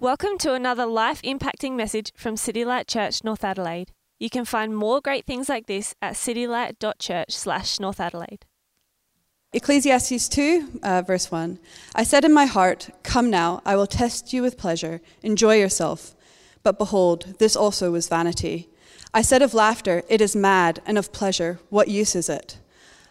[0.00, 3.92] Welcome to another life impacting message from City Light Church North Adelaide.
[4.18, 8.46] You can find more great things like this at citylight.church slash North Adelaide.
[9.52, 11.58] Ecclesiastes 2, uh, verse 1.
[11.94, 16.16] I said in my heart, Come now, I will test you with pleasure, enjoy yourself.
[16.62, 18.70] But behold, this also was vanity.
[19.12, 22.58] I said of laughter, It is mad, and of pleasure, what use is it?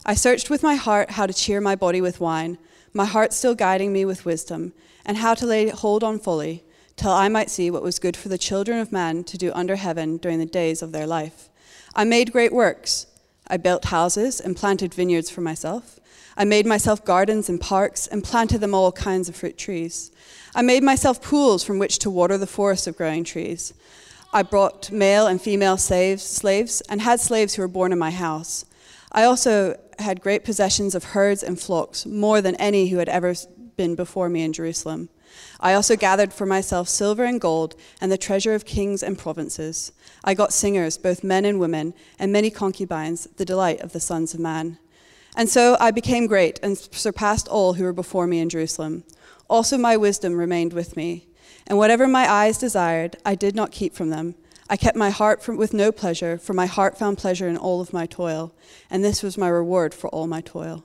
[0.08, 2.58] I searched with my heart how to cheer my body with wine,
[2.94, 4.74] my heart still guiding me with wisdom,
[5.06, 6.64] and how to lay hold on fully
[7.00, 9.78] till I might see what was good for the children of man to do under
[9.78, 11.47] heaven during the days of their life.
[11.96, 13.07] I made great works.
[13.47, 15.97] I built houses and planted vineyards for myself.
[16.36, 20.11] I made myself gardens and parks and planted them all kinds of fruit trees.
[20.54, 23.74] I made myself pools from which to water the forests of growing trees.
[24.33, 28.11] I brought male and female slaves, slaves and had slaves who were born in my
[28.11, 28.66] house.
[29.13, 33.33] I also had great possessions of herds and flocks, more than any who had ever
[33.77, 35.08] been before me in Jerusalem.
[35.59, 39.92] I also gathered for myself silver and gold and the treasure of kings and provinces.
[40.23, 44.33] I got singers, both men and women, and many concubines, the delight of the sons
[44.33, 44.77] of man.
[45.35, 49.03] And so I became great and surpassed all who were before me in Jerusalem.
[49.50, 51.27] Also, my wisdom remained with me.
[51.67, 54.35] And whatever my eyes desired, I did not keep from them.
[54.69, 57.81] I kept my heart from, with no pleasure, for my heart found pleasure in all
[57.81, 58.53] of my toil,
[58.89, 60.83] and this was my reward for all my toil.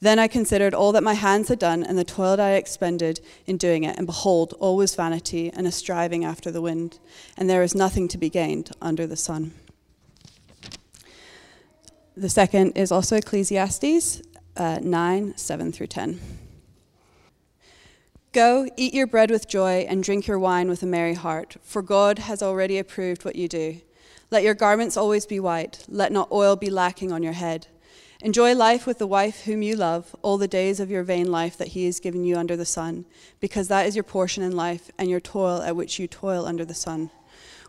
[0.00, 3.56] Then I considered all that my hands had done and the toil I expended in
[3.56, 6.98] doing it, and behold, all was vanity and a striving after the wind,
[7.36, 9.52] and there is nothing to be gained under the sun.
[12.16, 14.22] The second is also Ecclesiastes
[14.56, 16.20] uh, 9 7 through 10.
[18.32, 21.82] Go, eat your bread with joy, and drink your wine with a merry heart, for
[21.82, 23.80] God has already approved what you do.
[24.30, 27.68] Let your garments always be white, let not oil be lacking on your head.
[28.24, 31.58] Enjoy life with the wife whom you love, all the days of your vain life
[31.58, 33.04] that he has given you under the sun,
[33.38, 36.64] because that is your portion in life and your toil at which you toil under
[36.64, 37.10] the sun.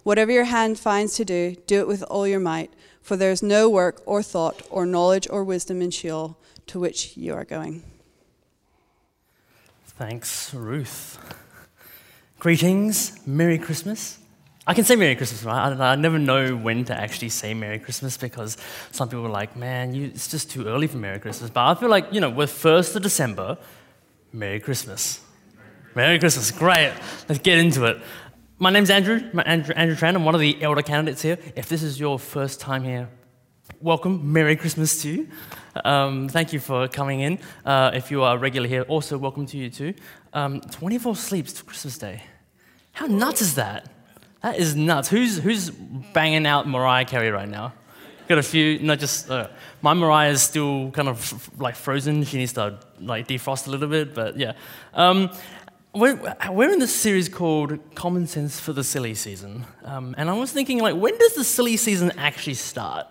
[0.04, 3.44] Whatever your hand finds to do, do it with all your might, for there is
[3.44, 7.84] no work or thought or knowledge or wisdom in Sheol to which you are going.
[9.86, 11.20] Thanks, Ruth.
[12.40, 14.20] Greetings, Merry Christmas.
[14.68, 15.80] I can say Merry Christmas, right?
[15.80, 18.58] I, I, never know when to actually say Merry Christmas because
[18.92, 21.52] some people are like, man, you, it's just too early for Merry Christmas.
[21.52, 23.60] But I feel like, you know, we're 1st of December,
[24.34, 25.22] Merry Christmas.
[25.94, 26.94] Merry Christmas, great.
[27.30, 28.02] Let's get into it.
[28.58, 30.16] My name's Andrew, Andrew, Andrew Tran.
[30.16, 31.38] I'm one of the elder candidates here.
[31.56, 33.08] If this is your first time here,
[33.82, 34.34] welcome.
[34.34, 35.28] Merry Christmas to you.
[35.84, 37.38] Um, thank you for coming in.
[37.64, 39.94] Uh, if you are regular here, also welcome to you too.
[40.34, 42.24] Um, 24 sleeps to Christmas Day.
[42.94, 43.92] How nuts is that?
[44.46, 45.10] That is nuts.
[45.10, 47.74] Who's, who's banging out Mariah Carey right now?
[48.28, 49.48] Got a few, not just, uh,
[49.82, 52.24] my Mariah is still kind of like frozen.
[52.24, 54.54] She needs to like defrost a little bit, but yeah.
[54.94, 55.32] Um,
[55.96, 59.66] we're, we're in this series called Common Sense for the Silly Season.
[59.84, 63.08] Um, and I was thinking, like, when does the silly season actually start?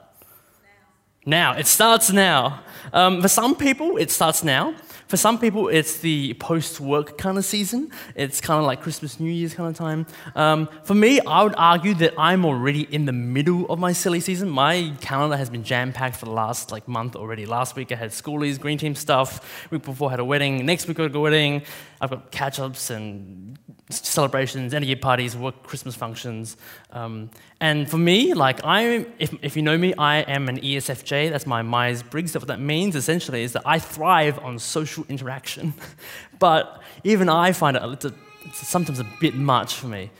[1.26, 1.54] Now.
[1.54, 1.58] Now.
[1.58, 2.60] It starts now.
[2.92, 4.76] Um, for some people, it starts now.
[5.06, 7.90] For some people, it's the post work kind of season.
[8.14, 10.06] It's kind of like Christmas, New Year's kind of time.
[10.34, 14.20] Um, for me, I would argue that I'm already in the middle of my silly
[14.20, 14.48] season.
[14.48, 17.44] My calendar has been jam packed for the last like month already.
[17.46, 19.70] Last week I had schoolies, green team stuff.
[19.70, 20.64] Week before I had a wedding.
[20.64, 21.62] Next week I got a wedding.
[22.00, 23.58] I've got catch ups and
[23.90, 26.56] celebrations, end of year parties, work Christmas functions.
[26.90, 27.30] Um,
[27.60, 31.30] and for me, like I, if, if you know me, I am an ESFJ.
[31.30, 32.32] That's my Myers Briggs.
[32.32, 35.74] So what that means essentially is that I thrive on social interaction.
[36.38, 38.12] but even I find it a little,
[38.52, 40.10] sometimes a bit much for me.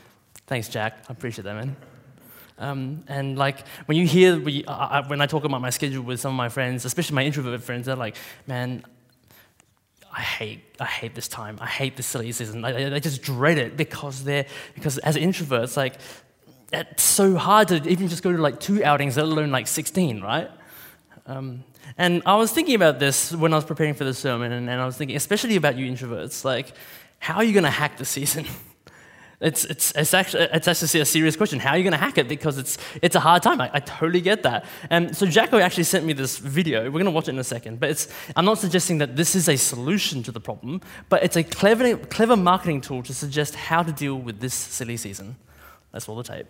[0.47, 0.99] Thanks, Jack.
[1.09, 1.77] I appreciate that, man.
[2.57, 6.33] Um, and like when you hear we, when I talk about my schedule with some
[6.33, 8.85] of my friends, especially my introvert friends, they're like, "Man,
[10.17, 11.59] I hate, I hate this time.
[11.61, 12.65] I hate this silly season.
[12.65, 15.95] I, I just dread it because they're, because as introverts, like,
[16.73, 20.21] it's so hard to even just go to like two outings, let alone like 16,
[20.21, 20.51] right?
[21.27, 21.65] Um,
[21.99, 24.81] and I was thinking about this when I was preparing for the sermon, and, and
[24.81, 26.73] I was thinking, especially about you introverts, like,
[27.19, 28.47] how are you going to hack the season?
[29.41, 31.59] It's, it's, it's, actually, it's actually a serious question.
[31.59, 32.29] How are you going to hack it?
[32.29, 33.61] Because it's, it's a hard time.
[33.61, 34.65] I, I totally get that.
[34.91, 36.85] And so Jacko actually sent me this video.
[36.85, 37.81] We're going to watch it in a second.
[37.81, 41.37] But it's, I'm not suggesting that this is a solution to the problem, but it's
[41.37, 45.37] a clever, clever marketing tool to suggest how to deal with this silly season.
[45.93, 46.47] Let's roll the tape.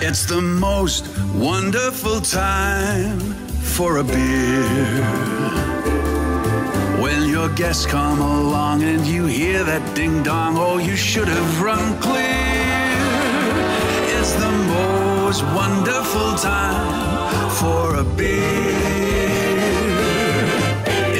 [0.00, 3.47] It's the most wonderful time
[3.78, 4.64] for a beer.
[7.00, 11.62] When your guests come along and you hear that ding dong, oh, you should have
[11.62, 12.88] run clear.
[14.16, 18.40] It's the most wonderful time for a beer.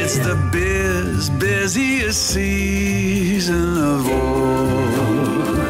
[0.01, 5.68] It's the biz, busiest season of all.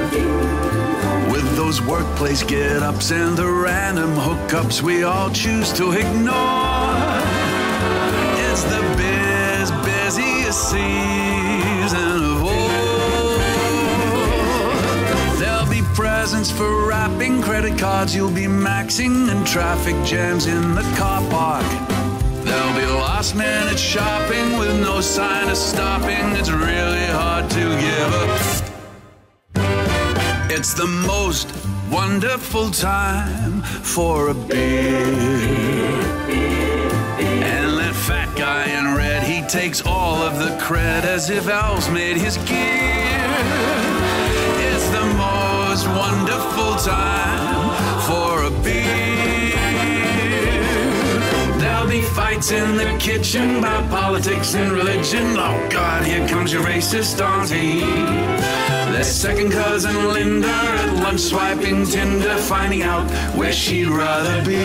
[1.68, 6.94] Those workplace get ups and the random hookups we all choose to ignore.
[8.48, 13.38] It's the biz, busiest season of all.
[15.36, 20.84] There'll be presents for wrapping, credit cards you'll be maxing, and traffic jams in the
[20.96, 21.66] car park.
[22.46, 26.34] There'll be last minute shopping with no sign of stopping.
[26.36, 28.57] It's really hard to give up.
[30.58, 31.54] It's the most
[31.88, 35.06] wonderful time for a beer.
[37.46, 41.88] And that fat guy in red, he takes all of the cred as if elves
[41.90, 43.22] made his gear.
[44.66, 47.70] It's the most wonderful time
[48.08, 49.54] for a beer.
[51.60, 55.36] There'll be fights in the kitchen about politics and religion.
[55.38, 58.67] Oh God, here comes your racist auntie.
[58.92, 64.56] Their second cousin Linda at lunch swiping Tinder, finding out where she'd rather be.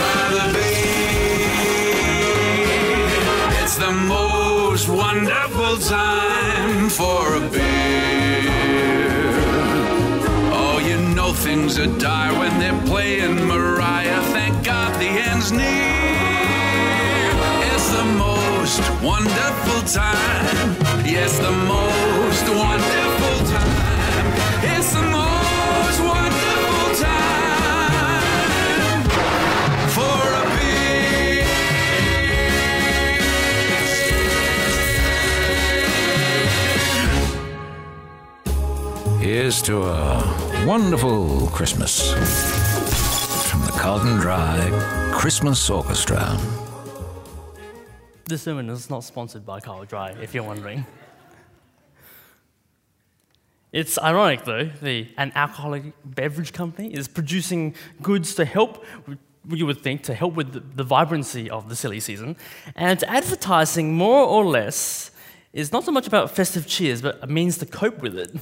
[0.00, 0.74] Rather be.
[3.62, 8.48] It's the most wonderful time for a beer.
[10.50, 14.22] Oh, you know things are dire when they're playing Mariah.
[14.32, 15.64] Thank God the end's near.
[17.74, 20.83] It's the most wonderful time.
[21.06, 24.26] Yes, the most wonderful time.
[24.74, 28.24] It's the most wonderful time
[29.90, 31.44] for a beer.
[39.20, 42.12] Here's to a wonderful Christmas
[43.50, 44.70] from the Carlton Dry
[45.12, 46.38] Christmas Orchestra.
[48.26, 50.86] This sermon is not sponsored by Carl Dry, if you're wondering.
[53.70, 58.82] It's ironic, though, the, an alcoholic beverage company is producing goods to help,
[59.50, 62.36] you would think, to help with the, the vibrancy of the silly season.
[62.76, 65.10] And advertising, more or less,
[65.52, 68.34] is not so much about festive cheers, but a means to cope with it.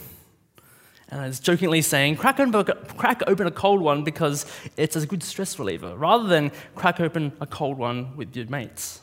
[1.08, 2.64] And it's jokingly saying, crack open,
[2.96, 4.46] crack open a cold one because
[4.76, 9.00] it's a good stress reliever, rather than crack open a cold one with your mates.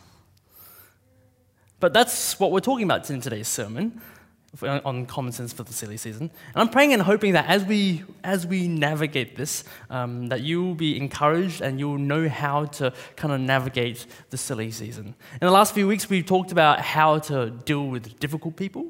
[1.80, 4.02] But that's what we're talking about in today's sermon
[4.62, 6.31] on common sense for the silly season.
[6.54, 10.64] And I'm praying and hoping that as we as we navigate this, um, that you
[10.64, 15.16] will be encouraged and you'll know how to kind of navigate the silly season.
[15.34, 18.88] In the last few weeks, we've talked about how to deal with difficult people.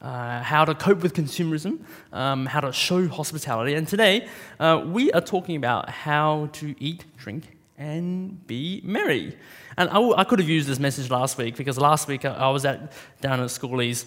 [0.00, 1.78] Uh, how to cope with consumerism,
[2.12, 3.74] um, how to show hospitality.
[3.74, 4.26] And today,
[4.58, 9.36] uh, we are talking about how to eat, drink, and be merry.
[9.76, 12.64] And I, could have used this message last week because last week I, I was
[12.64, 14.04] at down at Schoolies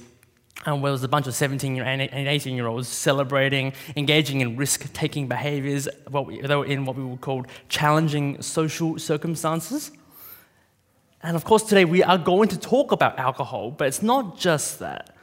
[0.66, 4.56] and where there was a bunch of 17 and 18 year olds celebrating, engaging in
[4.58, 5.88] risk taking behaviors.
[6.10, 9.92] What we, they were in what we would call challenging social circumstances.
[11.22, 14.80] And of course, today we are going to talk about alcohol, but it's not just
[14.80, 15.16] that.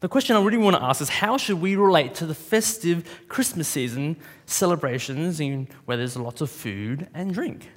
[0.00, 3.20] The question I really want to ask is how should we relate to the festive
[3.28, 4.16] Christmas season
[4.46, 5.40] celebrations
[5.84, 7.68] where there's lots of food and drink?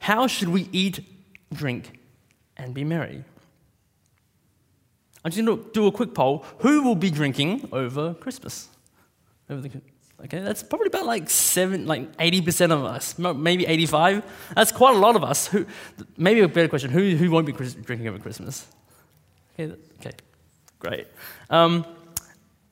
[0.00, 1.09] How should we eat,
[1.52, 1.98] drink,
[2.56, 3.24] and be merry?
[5.24, 6.44] I'm just going to do a quick poll.
[6.58, 8.68] Who will be drinking over Christmas?
[9.50, 14.22] Okay, that's probably about like seven, like 80% of us, maybe 85.
[14.54, 15.46] That's quite a lot of us.
[15.48, 15.66] Who,
[16.16, 18.66] maybe a better question: Who, who won't be drinking over Christmas?
[19.58, 20.12] Okay, okay,
[20.78, 21.06] great.
[21.48, 21.84] Um,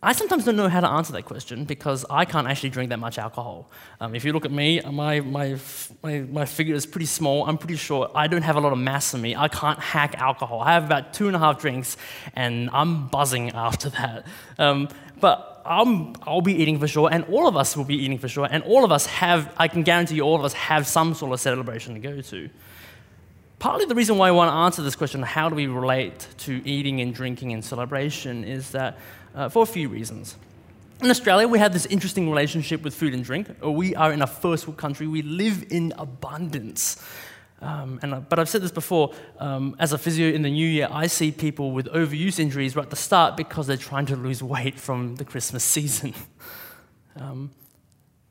[0.00, 3.00] I sometimes don't know how to answer that question because I can't actually drink that
[3.00, 3.68] much alcohol.
[3.98, 5.56] Um, if you look at me, my, my,
[6.04, 7.44] my, my, figure is pretty small.
[7.48, 8.12] I'm pretty short.
[8.14, 9.34] I don't have a lot of mass in me.
[9.34, 10.60] I can't hack alcohol.
[10.60, 11.96] I have about two and a half drinks
[12.34, 14.24] and I'm buzzing after that.
[14.56, 14.88] Um,
[15.20, 18.28] but I'm, I'll be eating for sure, and all of us will be eating for
[18.28, 21.12] sure, and all of us have, I can guarantee you, all of us have some
[21.12, 22.48] sort of celebration to go to.
[23.58, 26.66] Partly the reason why I want to answer this question, how do we relate to
[26.66, 28.98] eating and drinking and celebration, is that
[29.38, 30.36] uh, for a few reasons.
[31.00, 33.48] In Australia, we have this interesting relationship with food and drink.
[33.62, 37.02] We are in a first world country, we live in abundance.
[37.60, 40.66] Um, and, uh, but I've said this before um, as a physio in the new
[40.66, 44.16] year, I see people with overuse injuries right at the start because they're trying to
[44.16, 46.14] lose weight from the Christmas season.
[47.16, 47.50] um,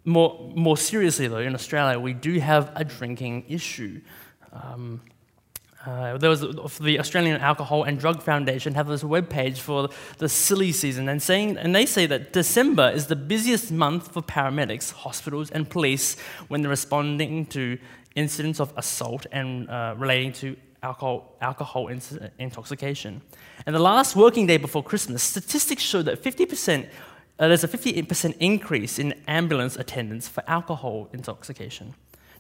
[0.04, 4.02] more, more seriously, though, in Australia, we do have a drinking issue.
[5.88, 6.41] Uh, there was
[6.79, 11.24] the Australian Alcohol and Drug Foundation have this web page for the silly season, and
[11.24, 16.20] saying and they say that December is the busiest month for paramedics, hospitals, and police
[16.50, 17.77] when they're responding to
[18.15, 22.01] incidents of assault and uh, relating to alcohol, alcohol in-
[22.38, 23.22] intoxication.
[23.65, 26.89] And the last working day before Christmas, statistics show that 50%,
[27.39, 31.94] uh, there's a 58% increase in ambulance attendance for alcohol intoxication.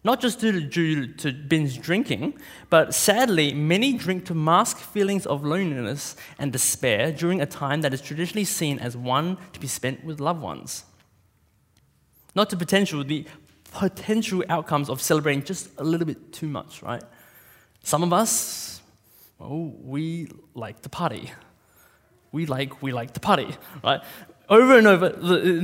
[0.07, 2.35] Not just due to, binge drinking,
[2.69, 7.93] but sadly, many drink to mask feelings of loneliness and despair during a time that
[7.93, 10.85] is traditionally seen as one to be spent with loved ones.
[12.35, 13.25] Not to potential, the
[13.73, 17.03] potential outcomes of celebrating just a little bit too much, right?
[17.83, 18.81] Some of us,
[19.41, 21.33] oh, we like to party.
[22.31, 23.99] We like, we like to party, right?
[24.49, 25.07] Over and over,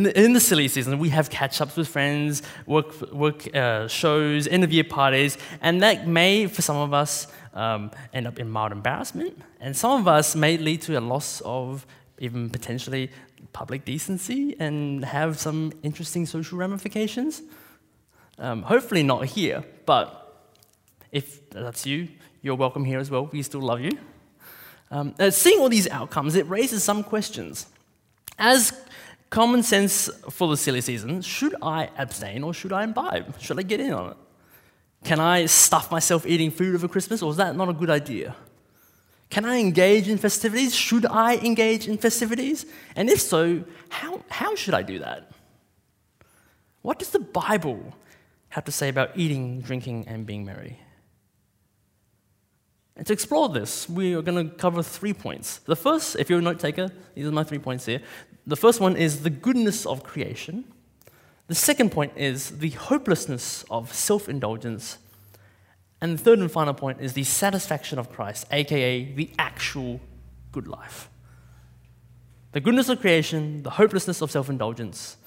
[0.09, 4.65] in the silly season, we have catch ups with friends, work, work uh, shows, end
[4.65, 8.73] of year parties, and that may, for some of us, um, end up in mild
[8.73, 11.85] embarrassment, and some of us may lead to a loss of
[12.19, 13.09] even potentially
[13.53, 17.41] public decency and have some interesting social ramifications.
[18.37, 20.51] Um, hopefully, not here, but
[21.13, 22.09] if that's you,
[22.41, 23.29] you're welcome here as well.
[23.31, 23.97] We still love you.
[24.91, 27.67] Um, uh, seeing all these outcomes, it raises some questions.
[28.37, 28.73] As
[29.29, 33.39] common sense for the silly season, should I abstain or should I imbibe?
[33.39, 34.17] Should I get in on it?
[35.03, 38.35] Can I stuff myself eating food over Christmas, or is that not a good idea?
[39.29, 40.75] Can I engage in festivities?
[40.75, 42.65] Should I engage in festivities?
[42.95, 45.31] And if so, how, how should I do that?
[46.83, 47.95] What does the Bible
[48.49, 50.79] have to say about eating, drinking, and being merry?
[52.95, 55.57] And to explore this, we are going to cover three points.
[55.59, 58.01] The first, if you're a note taker, these are my three points here.
[58.45, 60.65] The first one is the goodness of creation.
[61.47, 64.97] The second point is the hopelessness of self indulgence.
[66.01, 69.99] And the third and final point is the satisfaction of Christ, aka the actual
[70.51, 71.09] good life.
[72.51, 75.17] The goodness of creation, the hopelessness of self indulgence,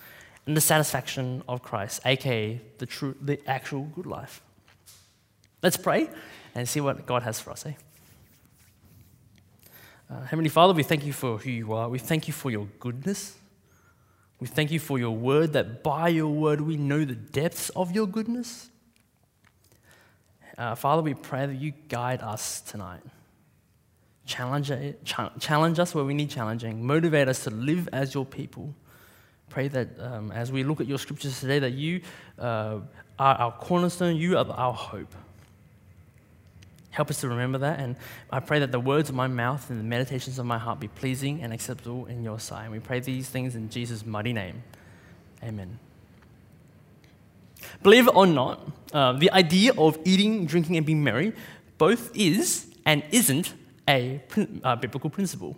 [0.47, 4.43] and the satisfaction of Christ, aka the, true, the actual good life.
[5.63, 6.11] Let's pray
[6.55, 7.73] and see what God has for us, eh?
[10.09, 11.89] Uh, Heavenly Father, we thank you for who you are.
[11.89, 13.37] We thank you for your goodness.
[14.39, 17.93] We thank you for your word, that by your word we know the depths of
[17.93, 18.69] your goodness.
[20.57, 23.03] Uh, Father, we pray that you guide us tonight.
[24.27, 24.73] Challenge,
[25.39, 26.85] challenge us where we need challenging.
[26.85, 28.75] Motivate us to live as your people.
[29.49, 32.01] Pray that um, as we look at your scriptures today, that you
[32.39, 32.79] uh,
[33.19, 35.15] are our cornerstone, you are our hope.
[36.97, 37.79] Help us to remember that.
[37.79, 37.95] And
[38.31, 40.89] I pray that the words of my mouth and the meditations of my heart be
[40.89, 42.63] pleasing and acceptable in your sight.
[42.63, 44.63] And we pray these things in Jesus' mighty name.
[45.45, 45.79] Amen.
[47.83, 51.35] Believe it or not, uh, the idea of eating, drinking, and being merry
[51.77, 53.53] both is and isn't
[53.87, 54.23] a
[54.65, 55.55] uh, biblical principle.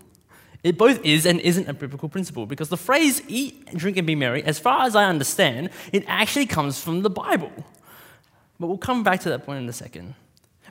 [0.65, 4.17] It both is and isn't a biblical principle because the phrase eat, drink, and be
[4.17, 7.53] merry, as far as I understand, it actually comes from the Bible.
[8.59, 10.17] But we'll come back to that point in a second.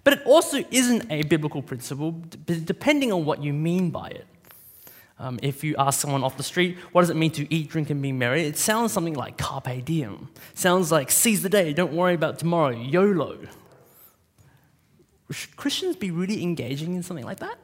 [0.04, 4.26] But it also isn't a biblical principle, depending on what you mean by it.
[5.20, 7.90] Um, if you ask someone off the street, what does it mean to eat, drink,
[7.90, 8.44] and be merry?
[8.44, 10.30] It sounds something like carpe diem.
[10.54, 13.40] Sounds like seize the day, don't worry about tomorrow, YOLO.
[15.32, 17.58] Should Christians be really engaging in something like that?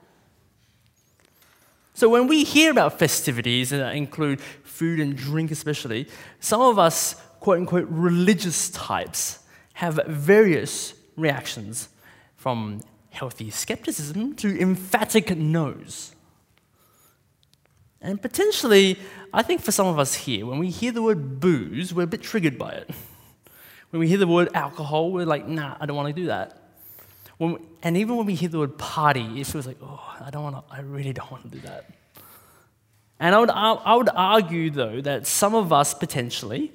[1.94, 6.08] So when we hear about festivities that include food and drink, especially,
[6.40, 9.40] some of us, quote unquote, religious types
[9.74, 11.90] have various reactions
[12.44, 16.14] from healthy skepticism to emphatic no's.
[18.02, 19.00] And potentially,
[19.34, 22.08] I think for some of us here, when we hear the word booze, we're a
[22.16, 22.90] bit triggered by it.
[23.92, 26.60] When we hear the word alcohol, we're like, nah, I don't want to do that.
[27.40, 30.44] We, and even when we hear the word party, it feels like, oh, I don't
[30.44, 31.92] want to, I really don't want to do that.
[33.22, 36.74] And I would, I would argue, though, that some of us potentially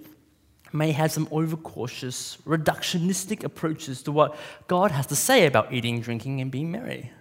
[0.72, 6.40] may have some overcautious, reductionistic approaches to what God has to say about eating, drinking,
[6.40, 7.12] and being merry.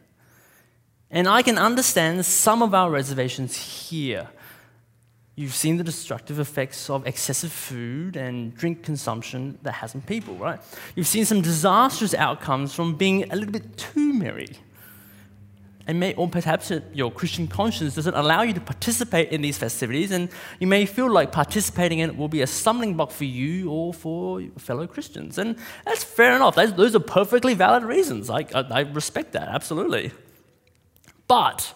[1.10, 4.27] And I can understand some of our reservations here.
[5.36, 10.36] You've seen the destructive effects of excessive food and drink consumption that has on people,
[10.36, 10.60] right?
[10.96, 14.58] You've seen some disastrous outcomes from being a little bit too merry
[15.88, 20.12] and may, or perhaps your Christian conscience doesn't allow you to participate in these festivities,
[20.12, 20.29] and
[20.60, 23.94] you may feel like participating in it will be a stumbling block for you or
[23.94, 25.38] for fellow Christians.
[25.38, 26.56] And that's fair enough.
[26.56, 28.29] those are perfectly valid reasons.
[28.29, 30.12] I, I, I respect that, absolutely.
[31.29, 31.74] But,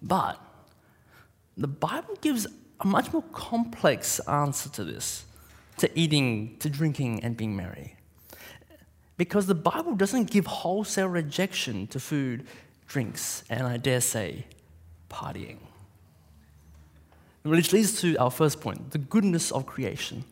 [0.00, 0.40] but,
[1.56, 2.46] the Bible gives
[2.80, 5.24] a much more complex answer to this,
[5.78, 7.96] to eating, to drinking, and being merry.
[9.16, 12.46] Because the Bible doesn't give wholesale rejection to food
[12.90, 14.44] drinks, and I dare say,
[15.08, 15.58] partying.
[17.42, 20.24] Which leads to our first point the goodness of creation.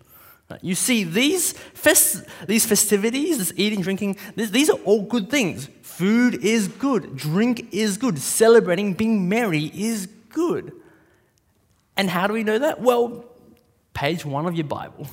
[0.62, 5.69] You see, these, fest- these festivities, this eating, drinking, this, these are all good things.
[5.83, 10.73] Food is good, drink is good, celebrating, being merry is good.
[11.97, 12.81] And how do we know that?
[12.81, 13.25] Well,
[13.93, 15.07] page one of your Bible.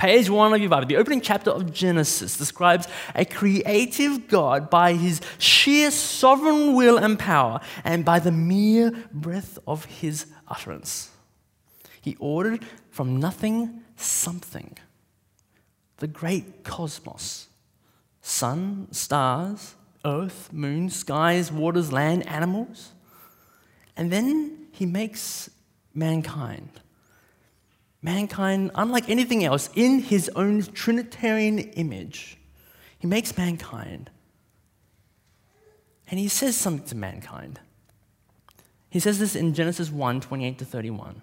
[0.00, 4.94] Page one of your Bible, the opening chapter of Genesis describes a creative God by
[4.94, 11.10] his sheer sovereign will and power and by the mere breath of his utterance.
[12.00, 14.78] He ordered from nothing something.
[15.98, 17.48] The great cosmos
[18.22, 19.74] sun, stars,
[20.06, 22.92] earth, moon, skies, waters, land, animals.
[23.98, 25.50] And then he makes
[25.92, 26.80] mankind
[28.02, 32.38] mankind, unlike anything else, in his own Trinitarian image.
[32.98, 34.10] He makes mankind.
[36.10, 37.60] And he says something to mankind.
[38.90, 41.22] He says this in Genesis 1 28 to 31.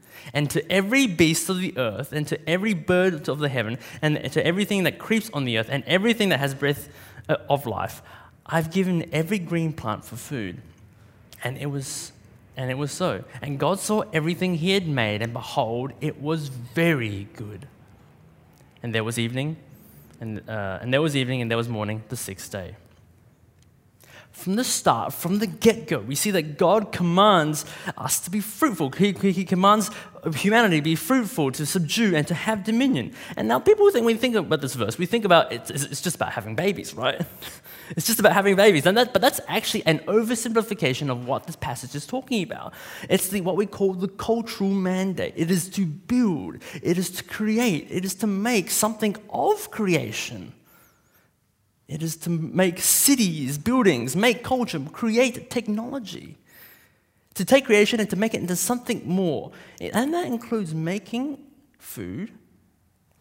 [0.33, 4.31] and to every beast of the earth, and to every bird of the heaven, and
[4.31, 6.89] to everything that creeps on the earth, and everything that has breath
[7.29, 8.01] uh, of life,
[8.45, 10.61] I've given every green plant for food.
[11.43, 12.11] And it was
[12.57, 13.23] and it was so.
[13.41, 17.67] And God saw everything he had made, and behold, it was very good.
[18.83, 19.55] And there was evening,
[20.19, 22.75] and, uh, and there was evening, and there was morning, the sixth day
[24.41, 27.63] from the start, from the get go, we see that God commands
[27.97, 28.89] us to be fruitful.
[28.91, 29.91] He, he, commands
[30.33, 33.13] humanity to be fruitful, to subdue, and to have dominion.
[33.37, 36.01] And now, people think, when we think about this verse, we think about it's, it's
[36.01, 37.21] just about having babies, right?
[37.95, 38.85] it's just about having babies.
[38.85, 42.73] And that, but that's actually an oversimplification of what this passage is talking about.
[43.09, 45.33] It's the, what we call the cultural mandate.
[45.35, 50.53] It is to build, it is to create, it is to make something of creation.
[51.91, 56.37] It is to make cities, buildings, make culture, create technology.
[57.33, 59.51] To take creation and to make it into something more.
[59.81, 61.39] And that includes making
[61.79, 62.31] food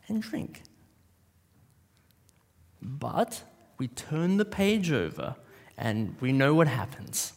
[0.06, 0.62] and drink.
[2.80, 3.42] But
[3.78, 5.34] we turn the page over
[5.76, 7.32] and we know what happens.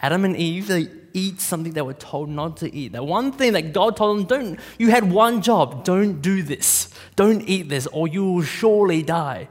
[0.00, 2.92] Adam and Eve, they eat something they were told not to eat.
[2.92, 6.88] That one thing that God told them, don't, you had one job, don't do this.
[7.14, 9.48] Don't eat this, or you will surely die.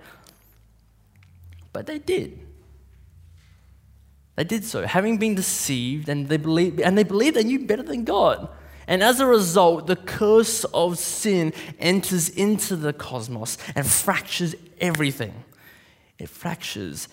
[1.74, 2.40] But they did.
[4.36, 7.84] They did so, having been deceived, and they believed, and they believed they knew better
[7.84, 8.50] than God.
[8.88, 15.34] And as a result, the curse of sin enters into the cosmos and fractures everything.
[16.18, 17.08] It fractures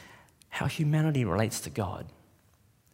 [0.49, 2.07] how humanity relates to God.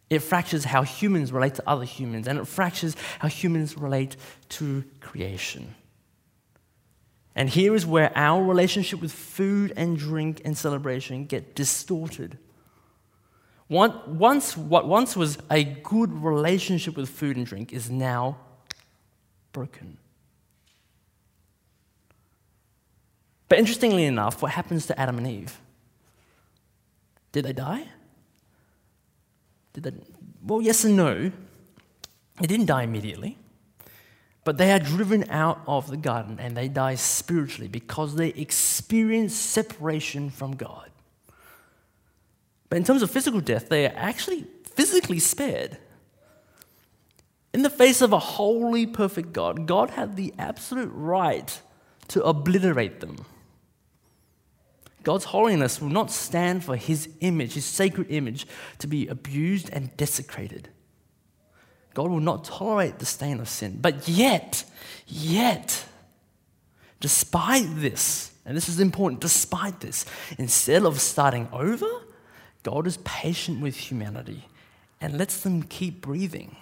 [0.09, 4.17] It fractures how humans relate to other humans, and it fractures how humans relate
[4.49, 5.73] to creation.
[7.35, 12.37] And here is where our relationship with food and drink and celebration get distorted.
[13.67, 18.37] Once, what once was a good relationship with food and drink is now
[19.51, 19.97] broken.
[23.49, 25.59] But interestingly enough, what happens to Adam and Eve?
[27.31, 27.87] Did they die?
[29.73, 29.91] Did they?
[30.43, 31.31] Well, yes and no.
[32.39, 33.37] They didn't die immediately.
[34.45, 39.33] But they are driven out of the garden and they die spiritually because they experience
[39.33, 40.91] separation from God.
[42.69, 45.77] But in terms of physical death, they are actually physically spared.
[47.53, 51.59] In the face of a holy, perfect God, God had the absolute right
[52.09, 53.25] to obliterate them.
[55.03, 58.45] God's holiness will not stand for his image, his sacred image,
[58.79, 60.69] to be abused and desecrated.
[61.95, 63.79] God will not tolerate the stain of sin.
[63.81, 64.65] But yet,
[65.07, 65.85] yet,
[66.99, 70.05] despite this, and this is important, despite this,
[70.37, 71.87] instead of starting over,
[72.63, 74.45] God is patient with humanity
[74.99, 76.57] and lets them keep breathing.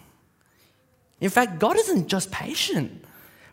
[1.19, 3.03] In fact, God isn't just patient.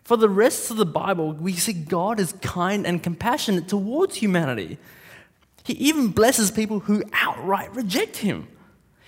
[0.05, 4.77] For the rest of the Bible, we see God is kind and compassionate towards humanity.
[5.65, 8.49] He even blesses people who outright reject Him.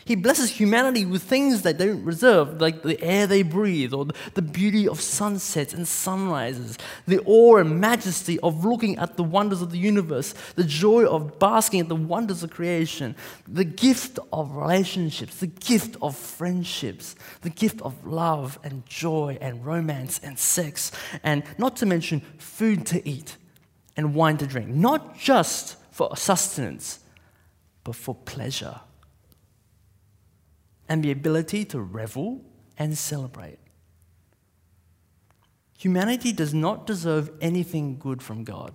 [0.04, 4.06] He blesses humanity with things that they don't reserve, like the air they breathe, or
[4.34, 9.62] the beauty of sunsets and sunrises, the awe and majesty of looking at the wonders
[9.62, 13.14] of the universe, the joy of basking at the wonders of creation,
[13.46, 19.64] the gift of relationships, the gift of friendships, the gift of love and joy and
[19.64, 20.90] romance and sex,
[21.22, 23.36] and not to mention food to eat
[23.96, 24.68] and wine to drink.
[24.68, 26.98] Not just for sustenance,
[27.84, 28.80] but for pleasure
[30.92, 32.42] and the ability to revel
[32.76, 33.58] and celebrate.
[35.78, 38.74] Humanity does not deserve anything good from God.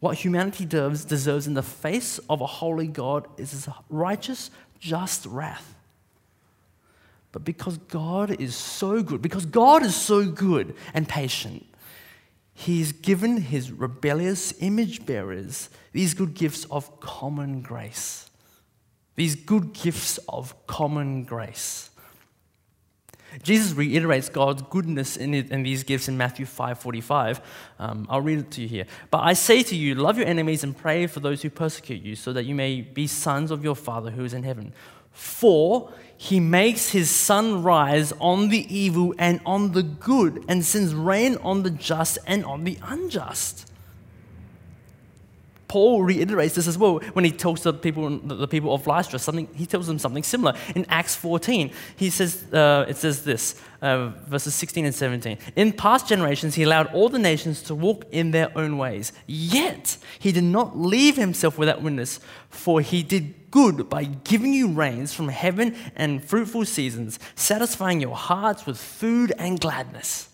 [0.00, 5.26] What humanity does, deserves in the face of a holy God is his righteous, just
[5.26, 5.74] wrath.
[7.30, 11.66] But because God is so good, because God is so good and patient,
[12.54, 18.25] He's given His rebellious image bearers these good gifts of common grace.
[19.16, 21.90] These good gifts of common grace.
[23.42, 27.40] Jesus reiterates God's goodness in, it, in these gifts in Matthew 5:45.
[27.78, 28.86] Um, I'll read it to you here.
[29.10, 32.14] But I say to you, love your enemies and pray for those who persecute you,
[32.14, 34.72] so that you may be sons of your Father who is in heaven.
[35.12, 40.94] For he makes his sun rise on the evil and on the good, and sends
[40.94, 43.70] rain on the just and on the unjust.
[45.76, 49.46] Paul reiterates this as well when he tells the people, the people of Lystra something.
[49.52, 51.70] He tells them something similar in Acts 14.
[51.96, 55.36] He says, uh, it says this, uh, verses 16 and 17.
[55.54, 59.12] In past generations, he allowed all the nations to walk in their own ways.
[59.26, 64.72] Yet he did not leave himself without witness, for he did good by giving you
[64.72, 70.30] rains from heaven and fruitful seasons, satisfying your hearts with food and gladness.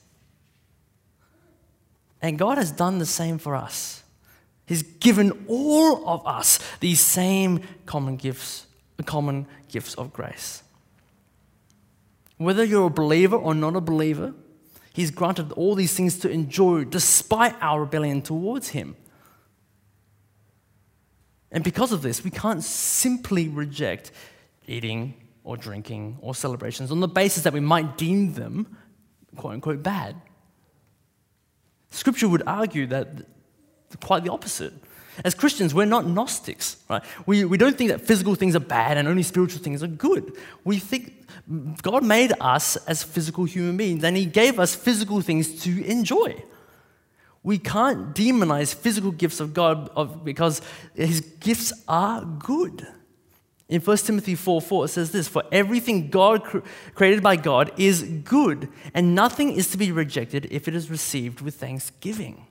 [2.21, 4.02] And God has done the same for us.
[4.67, 8.67] He's given all of us these same common gifts,
[9.05, 10.63] common gifts of grace.
[12.39, 14.35] Whether you're a believer or not a believer,
[14.95, 18.95] He's granted all these things to enjoy despite our rebellion towards Him.
[21.51, 24.13] And because of this, we can't simply reject
[24.67, 28.77] eating or drinking or celebrations on the basis that we might deem them,
[29.37, 30.17] quote unquote, bad.
[31.91, 33.09] Scripture would argue that
[34.01, 34.73] quite the opposite.
[35.25, 37.03] As Christians, we're not Gnostics, right?
[37.27, 40.37] We, we don't think that physical things are bad and only spiritual things are good.
[40.65, 41.27] We think
[41.83, 46.43] God made us as physical human beings and He gave us physical things to enjoy.
[47.43, 50.63] We can't demonize physical gifts of God of, because
[50.95, 52.87] His gifts are good.
[53.69, 56.59] In 1 Timothy 4 4, it says this For everything God cr-
[56.95, 61.41] created by God is good, and nothing is to be rejected if it is received
[61.41, 62.47] with thanksgiving.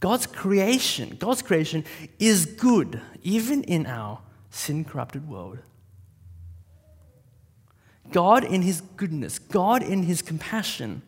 [0.00, 1.84] God's creation, God's creation
[2.18, 5.58] is good, even in our sin corrupted world.
[8.10, 11.02] God, in His goodness, God, in His compassion,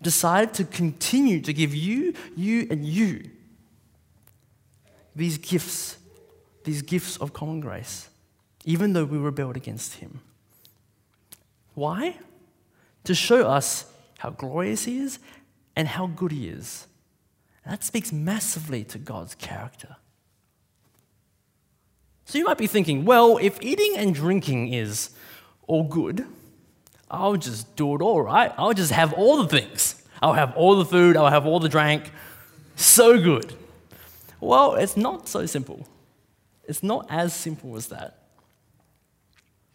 [0.00, 3.28] decided to continue to give you, you, and you
[5.14, 5.98] these gifts,
[6.64, 8.08] these gifts of common grace,
[8.64, 10.20] even though we rebelled against Him.
[11.74, 12.16] Why?
[13.04, 13.84] To show us
[14.18, 15.18] how glorious He is
[15.76, 16.86] and how good He is
[17.64, 19.96] that speaks massively to God's character.
[22.24, 25.10] So you might be thinking, well, if eating and drinking is
[25.66, 26.24] all good,
[27.10, 28.52] I'll just do it all right.
[28.56, 30.02] I'll just have all the things.
[30.22, 32.10] I'll have all the food, I'll have all the drink.
[32.76, 33.54] So good.
[34.40, 35.86] Well, it's not so simple.
[36.64, 38.18] It's not as simple as that.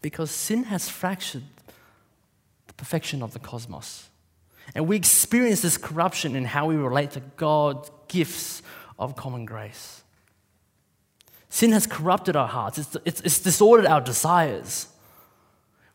[0.01, 1.43] Because sin has fractured
[2.67, 4.09] the perfection of the cosmos.
[4.75, 8.61] And we experience this corruption in how we relate to God's gifts
[8.99, 10.03] of common grace.
[11.49, 14.87] Sin has corrupted our hearts, it's, it's, it's disordered our desires.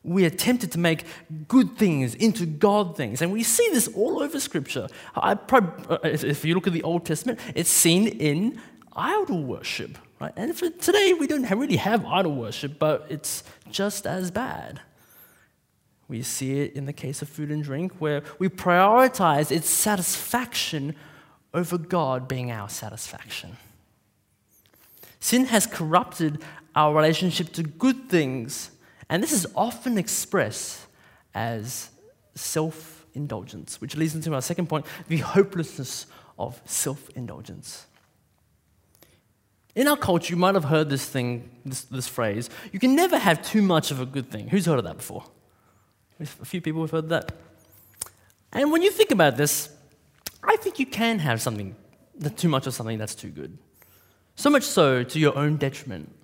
[0.04, 1.04] We are tempted to make
[1.46, 3.22] good things into God things.
[3.22, 4.88] And we see this all over Scripture.
[5.14, 5.36] Uh,
[6.02, 8.60] if you look at the Old Testament, it's seen in
[8.96, 9.96] idol worship.
[10.20, 10.32] Right?
[10.36, 14.80] And for today, we don't really have idol worship, but it's just as bad.
[16.12, 20.94] We see it in the case of food and drink, where we prioritize its satisfaction
[21.54, 23.56] over God being our satisfaction.
[25.20, 26.42] Sin has corrupted
[26.76, 28.72] our relationship to good things,
[29.08, 30.84] and this is often expressed
[31.34, 31.88] as
[32.34, 36.04] self indulgence, which leads into our second point the hopelessness
[36.38, 37.86] of self indulgence.
[39.74, 43.16] In our culture, you might have heard this thing, this, this phrase you can never
[43.16, 44.50] have too much of a good thing.
[44.50, 45.24] Who's heard of that before?
[46.20, 47.32] A few people have heard that.
[48.52, 49.70] And when you think about this,
[50.42, 51.74] I think you can have something,
[52.36, 53.56] too much of something that's too good.
[54.36, 56.14] So much so to your own detriment.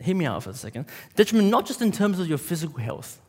[0.00, 0.86] Hear me out for a second.
[1.14, 3.20] Detriment not just in terms of your physical health.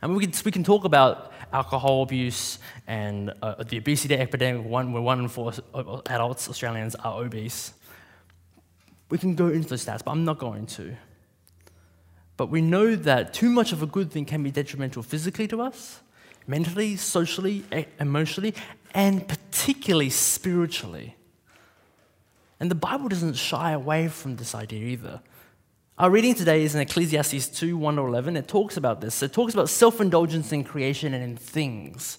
[0.00, 4.64] I mean, we can, we can talk about alcohol abuse and uh, the obesity epidemic,
[4.64, 5.52] one, where one in four
[6.06, 7.72] adults, Australians, are obese.
[9.08, 10.96] We can go into the stats, but I'm not going to.
[12.36, 15.62] But we know that too much of a good thing can be detrimental physically to
[15.62, 16.00] us,
[16.46, 17.64] mentally, socially,
[17.98, 18.54] emotionally,
[18.94, 21.16] and particularly spiritually.
[22.60, 25.20] And the Bible doesn't shy away from this idea either.
[25.98, 28.36] Our reading today is in Ecclesiastes 2 1 to 11.
[28.36, 29.22] It talks about this.
[29.22, 32.18] It talks about self indulgence in creation and in things.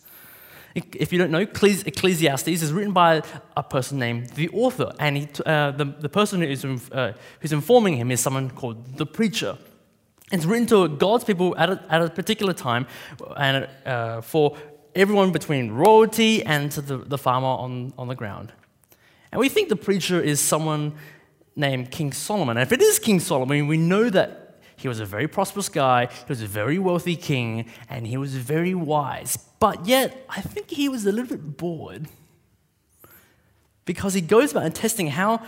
[0.74, 3.24] If you don't know, Ecclesiastes is written by
[3.56, 7.52] a person named the author, and he, uh, the, the person who is, uh, who's
[7.52, 9.58] informing him is someone called the preacher.
[10.32, 12.86] It's written to God's people at a, at a particular time
[13.38, 14.58] and uh, for
[14.94, 18.52] everyone between royalty and to the, the farmer on, on the ground.
[19.32, 20.94] And we think the preacher is someone
[21.56, 22.58] named King Solomon.
[22.58, 26.06] And if it is King Solomon, we know that he was a very prosperous guy,
[26.06, 29.38] he was a very wealthy king, and he was very wise.
[29.60, 32.08] But yet, I think he was a little bit bored
[33.86, 35.42] because he goes about testing how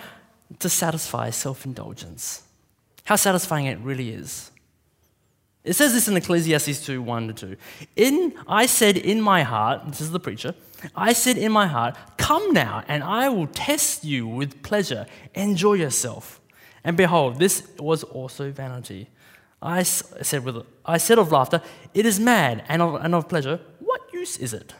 [0.58, 2.44] to satisfy self indulgence,
[3.04, 4.50] how satisfying it really is.
[5.69, 7.55] It says this in Ecclesiastes 2 1 to 2.
[7.95, 10.55] In, I said in my heart, this is the preacher,
[10.95, 15.05] I said in my heart, Come now, and I will test you with pleasure.
[15.36, 16.41] Enjoy yourself.
[16.84, 19.10] And behold, this was also vanity.
[19.62, 21.62] I said, with, I said of laughter,
[21.93, 24.73] It is mad, and of, and of pleasure, what use is it?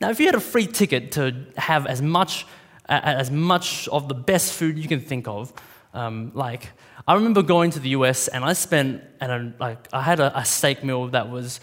[0.00, 2.46] Now, if you had a free ticket to have as much,
[2.88, 5.52] as much of the best food you can think of,
[5.94, 6.70] um, like
[7.06, 10.44] I remember going to the US and I spent, and like I had a, a,
[10.44, 11.60] steak meal that was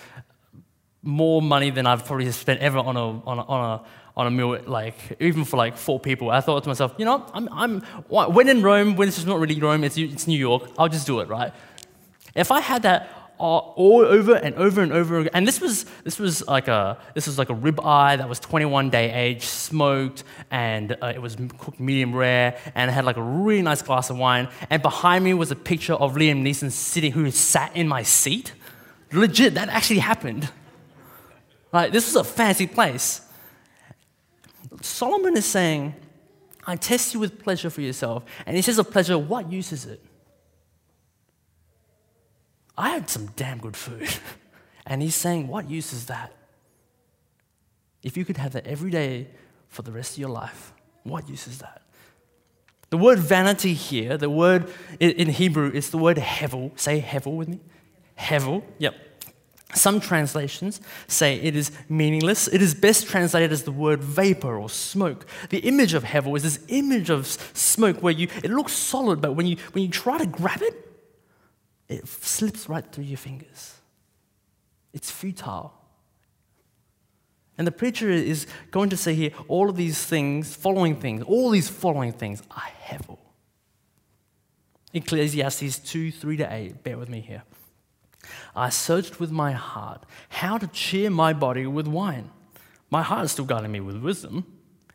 [1.01, 3.83] more money than I've probably spent ever on a, on a, on a,
[4.17, 6.29] on a meal, like even for like four people.
[6.29, 9.59] I thought to myself, you know, I'm, I'm when in Rome, when it's not really
[9.59, 11.53] Rome, it's, it's New York, I'll just do it, right?
[12.35, 15.31] If I had that all over and over and over again.
[15.33, 18.39] And this was this was like a this was like a rib eye that was
[18.39, 23.17] 21 day age, smoked, and uh, it was cooked medium rare, and it had like
[23.17, 24.49] a really nice glass of wine.
[24.69, 28.53] And behind me was a picture of Liam Neeson sitting, who sat in my seat.
[29.11, 30.49] Legit, that actually happened.
[31.71, 33.21] Like this was a fancy place.
[34.81, 35.95] Solomon is saying,
[36.67, 39.85] "I test you with pleasure for yourself," and he says of pleasure, what use is
[39.85, 40.03] it?
[42.79, 44.09] I had some damn good food.
[44.85, 46.33] and he's saying, What use is that?
[48.01, 49.27] If you could have that every day
[49.67, 51.81] for the rest of your life, what use is that?
[52.89, 56.77] The word vanity here, the word in Hebrew is the word hevel.
[56.79, 57.59] Say hevel with me.
[58.17, 58.95] Hevel, yep.
[59.75, 62.47] Some translations say it is meaningless.
[62.47, 65.27] It is best translated as the word vapor or smoke.
[65.49, 69.33] The image of hevel is this image of smoke where you, it looks solid, but
[69.33, 70.88] when you, when you try to grab it,
[71.89, 73.75] it slips right through your fingers.
[74.93, 75.73] It's futile.
[77.57, 81.49] And the preacher is going to say here all of these things, following things, all
[81.49, 83.17] these following things are hevel.
[84.93, 87.43] Ecclesiastes 2 3 to 8, bear with me here.
[88.55, 92.31] I searched with my heart how to cheer my body with wine.
[92.89, 94.45] My heart is still guiding me with wisdom,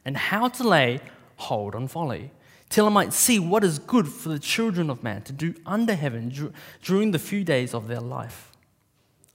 [0.04, 1.00] and how to lay
[1.36, 2.32] hold on folly
[2.74, 5.94] till I might see what is good for the children of man to do under
[5.94, 8.50] heaven during the few days of their life.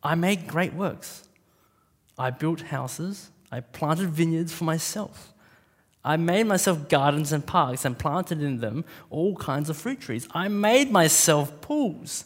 [0.03, 1.23] I made great works.
[2.17, 3.31] I built houses.
[3.49, 5.31] I planted vineyards for myself.
[6.03, 10.27] I made myself gardens and parks and planted in them all kinds of fruit trees.
[10.31, 12.25] I made myself pools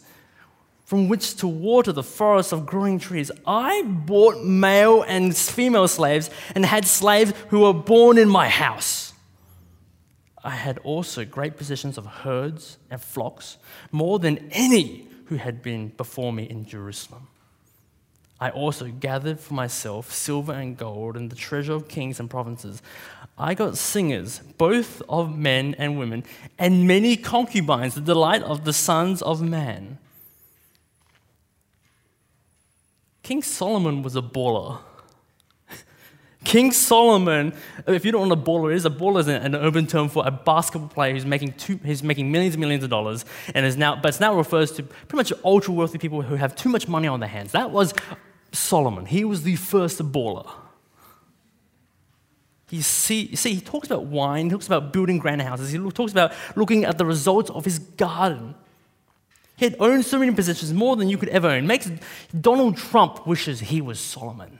[0.84, 3.30] from which to water the forests of growing trees.
[3.46, 9.13] I bought male and female slaves and had slaves who were born in my house.
[10.44, 13.56] I had also great possessions of herds and flocks,
[13.90, 17.28] more than any who had been before me in Jerusalem.
[18.38, 22.82] I also gathered for myself silver and gold and the treasure of kings and provinces.
[23.38, 26.24] I got singers, both of men and women,
[26.58, 29.98] and many concubines, the delight of the sons of man.
[33.22, 34.80] King Solomon was a baller.
[36.44, 37.54] King Solomon,
[37.86, 40.26] if you don't know what a baller is, a baller is an urban term for
[40.26, 43.96] a basketball player who's making, two, making millions and millions of dollars, and is now,
[43.96, 47.08] but it's now refers to pretty much ultra wealthy people who have too much money
[47.08, 47.52] on their hands.
[47.52, 47.94] That was
[48.52, 49.06] Solomon.
[49.06, 50.48] He was the first baller.
[52.68, 56.12] He see, see, he talks about wine, he talks about building grand houses, he talks
[56.12, 58.54] about looking at the results of his garden.
[59.56, 61.66] He had owned so many possessions, more than you could ever own.
[61.66, 61.90] Makes
[62.38, 64.58] Donald Trump wishes he was Solomon.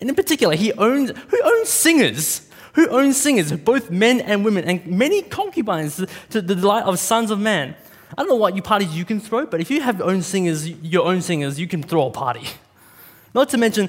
[0.00, 2.48] And in particular, he owns, who owns singers?
[2.74, 5.96] Who owns singers, both men and women, and many concubines
[6.30, 7.74] to the delight of sons of man.
[8.16, 10.68] I don't know what you parties you can throw, but if you have own singers,
[10.68, 12.46] your own singers, you can throw a party.
[13.34, 13.88] Not to mention,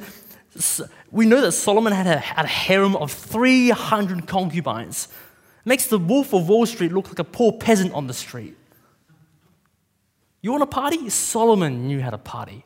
[1.12, 5.08] we know that Solomon had a, had a harem of 300 concubines.
[5.65, 8.56] It makes the wolf of Wall Street look like a poor peasant on the street.
[10.41, 11.10] You want a party?
[11.10, 12.65] Solomon knew how to party.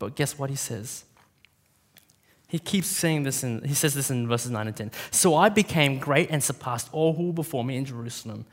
[0.00, 1.04] But guess what he says?
[2.48, 4.90] He keeps saying this, in, he says this in verses 9 and 10.
[5.12, 8.44] So I became great and surpassed all who were before me in Jerusalem.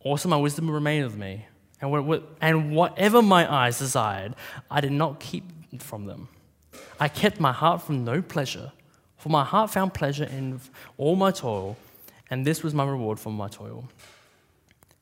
[0.00, 1.44] Also, my wisdom remained with me.
[1.82, 4.34] And, what, and whatever my eyes desired,
[4.70, 5.44] I did not keep
[5.82, 6.28] from them.
[6.98, 8.72] I kept my heart from no pleasure,
[9.18, 10.60] for my heart found pleasure in
[10.96, 11.76] all my toil,
[12.30, 13.88] and this was my reward for my toil.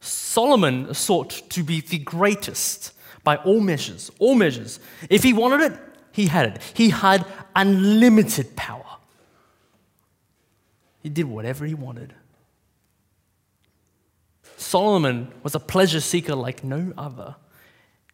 [0.01, 2.93] Solomon sought to be the greatest
[3.25, 4.81] by all measures, all measures.
[5.09, 5.79] If he wanted it,
[6.13, 6.63] he had it.
[6.75, 8.85] He had unlimited power.
[11.03, 12.15] He did whatever he wanted.
[14.57, 17.37] Solomon was a pleasure seeker like no other.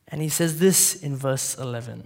[0.09, 2.05] And he says this in verse 11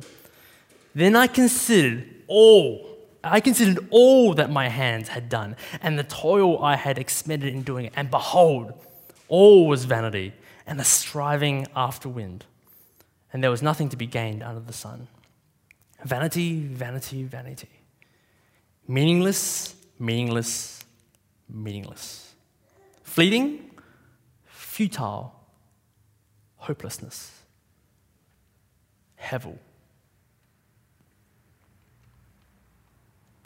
[0.95, 6.63] Then I considered all, I considered all that my hands had done, and the toil
[6.63, 7.93] I had expended in doing it.
[7.95, 8.73] And behold,
[9.29, 10.33] all was vanity
[10.67, 12.45] and a striving after wind.
[13.33, 15.09] And there was nothing to be gained under the sun.
[16.05, 17.71] Vanity, vanity, vanity.
[18.87, 20.85] Meaningless, meaningless,
[21.49, 22.35] meaningless.
[23.03, 23.71] Fleeting,
[24.45, 25.35] futile,
[26.57, 27.31] hopelessness.
[29.21, 29.57] Hevel.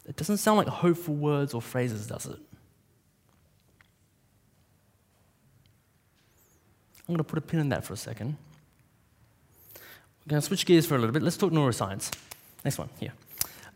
[0.07, 2.39] It doesn't sound like hopeful words or phrases, does it?
[7.07, 8.37] I'm going to put a pin in that for a second.
[10.27, 11.23] We're going to switch gears for a little bit.
[11.23, 12.11] Let's talk neuroscience.
[12.65, 13.13] Next one, here.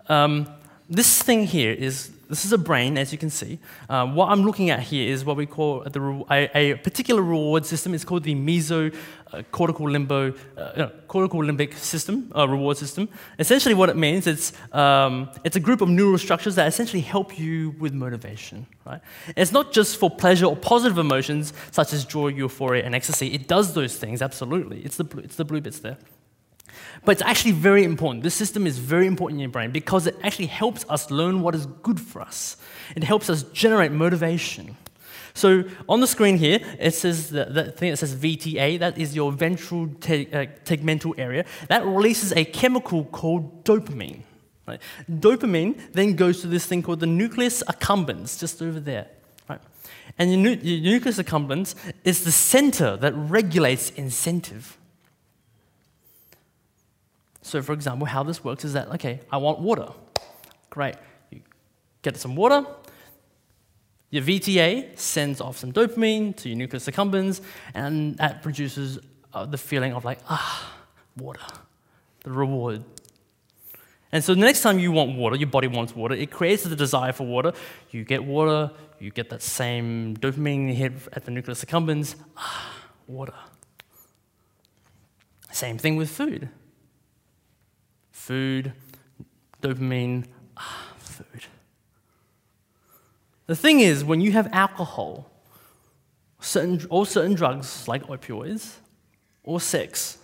[0.09, 0.49] Um,
[0.89, 3.57] this thing here is this is a brain, as you can see.
[3.89, 7.65] Uh, what I'm looking at here is what we call the, a, a particular reward
[7.65, 7.93] system.
[7.93, 8.93] It's called the meso
[9.31, 9.43] uh,
[9.79, 13.07] limbo, uh, cortical limbic system, uh, reward system.
[13.39, 17.39] Essentially, what it means it's um, it's a group of neural structures that essentially help
[17.39, 18.67] you with motivation.
[18.85, 18.99] Right?
[19.37, 23.27] It's not just for pleasure or positive emotions such as joy, euphoria, and ecstasy.
[23.27, 24.81] It does those things absolutely.
[24.81, 25.97] It's the it's the blue bits there.
[27.03, 28.23] But it's actually very important.
[28.23, 31.55] This system is very important in your brain because it actually helps us learn what
[31.55, 32.57] is good for us.
[32.95, 34.77] It helps us generate motivation.
[35.33, 39.31] So on the screen here, it says the, thing that says VTA, that is your
[39.31, 41.45] ventral te- uh, tegmental area.
[41.69, 44.21] That releases a chemical called dopamine.
[44.67, 44.81] Right?
[45.09, 49.07] Dopamine then goes to this thing called the nucleus accumbens, just over there.
[49.49, 49.61] Right?
[50.19, 54.77] And your, nu- your nucleus accumbens is the center that regulates incentive.
[57.41, 59.87] So, for example, how this works is that, okay, I want water.
[60.69, 60.95] Great.
[61.31, 61.41] You
[62.01, 62.65] get some water.
[64.11, 67.41] Your VTA sends off some dopamine to your nucleus accumbens,
[67.73, 68.99] and that produces
[69.33, 70.73] uh, the feeling of, like, ah,
[71.17, 71.41] water,
[72.23, 72.83] the reward.
[74.11, 76.75] And so the next time you want water, your body wants water, it creates the
[76.75, 77.53] desire for water.
[77.91, 82.75] You get water, you get that same dopamine hit at the nucleus accumbens, ah,
[83.07, 83.33] water.
[85.51, 86.49] Same thing with food
[88.11, 88.73] food,
[89.61, 90.25] dopamine,
[90.57, 91.45] ah, food.
[93.47, 95.29] The thing is, when you have alcohol,
[96.39, 98.75] certain, or certain drugs like opioids,
[99.43, 100.17] or sex,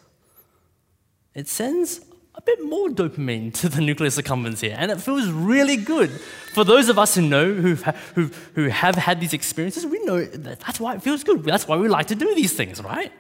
[1.34, 2.02] it sends
[2.36, 6.10] a bit more dopamine to the nucleus accumbens here, and it feels really good.
[6.54, 7.84] For those of us who know, who've,
[8.16, 11.44] who who have had these experiences, we know that that's why it feels good.
[11.44, 13.12] That's why we like to do these things, right?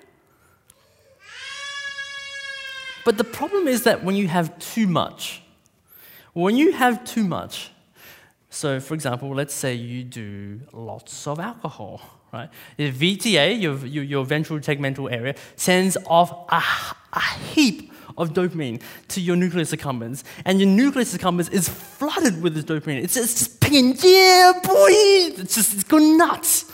[3.08, 5.41] But the problem is that when you have too much,
[6.34, 7.72] when you have too much,
[8.50, 12.02] so for example, let's say you do lots of alcohol,
[12.34, 12.50] right?
[12.76, 16.62] The VTA, your, your, your ventral tegmental area, sends off a,
[17.13, 17.22] a
[17.54, 22.65] heap of dopamine to your nucleus accumbens, and your nucleus accumbens is flooded with this
[22.65, 23.02] dopamine.
[23.02, 24.89] It's, it's just pinging, yeah, boy!
[24.89, 26.70] It's just, it's going nuts.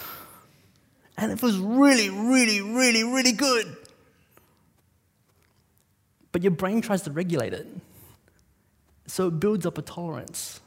[1.16, 3.78] And it feels really, really, really, really good
[6.34, 7.68] but your brain tries to regulate it.
[9.08, 10.60] So it builds up a tolerance.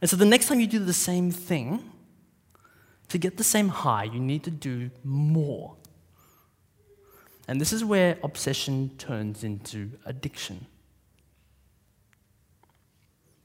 [0.00, 1.82] And so the next time you do the same thing,
[3.08, 5.74] to get the same high, you need to do more.
[7.48, 10.66] And this is where obsession turns into addiction.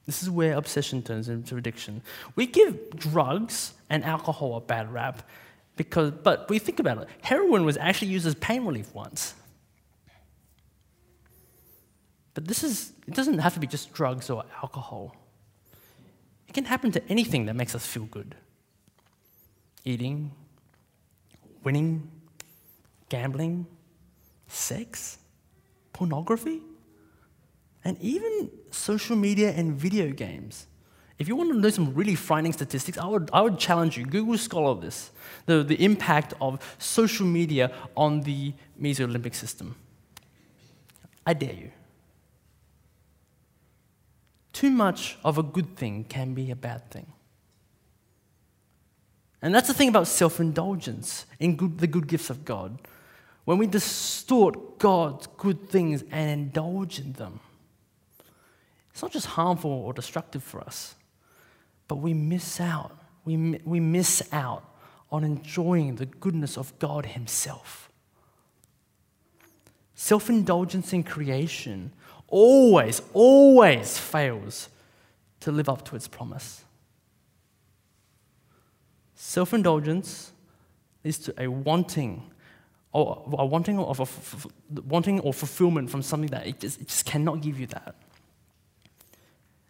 [0.05, 2.03] This is where obsession turns into addiction.
[2.35, 5.27] We give drugs and alcohol a bad rap
[5.77, 7.07] because, but we think about it.
[7.21, 9.33] Heroin was actually used as pain relief once.
[12.35, 15.15] But this is, it doesn't have to be just drugs or alcohol.
[16.47, 18.35] It can happen to anything that makes us feel good
[19.87, 20.31] eating,
[21.63, 22.09] winning,
[23.07, 23.67] gambling,
[24.47, 25.19] sex,
[25.93, 26.59] pornography,
[27.83, 30.65] and even social media and video games.
[31.19, 34.05] If you want to know some really frightening statistics, I would, I would challenge you,
[34.05, 35.11] Google Scholar this,
[35.45, 39.75] the, the impact of social media on the mesolimbic system.
[41.25, 41.71] I dare you.
[44.55, 47.07] Too much of a good thing can be a bad thing.
[49.41, 52.79] And that's the thing about self indulgence in good, the good gifts of God.
[53.43, 57.41] When we distort God's good things and indulge in them,
[58.91, 60.95] it's not just harmful or destructive for us,
[61.89, 62.97] but we miss out.
[63.25, 64.63] We, we miss out
[65.11, 67.91] on enjoying the goodness of God Himself.
[69.95, 71.91] Self indulgence in creation
[72.35, 74.67] always, always fails
[75.39, 76.65] to live up to its promise.
[79.15, 80.33] Self indulgence
[81.01, 82.29] is to a wanting
[82.91, 87.05] or a wanting of a, wanting or fulfillment from something that it just, it just
[87.05, 87.95] cannot give you that.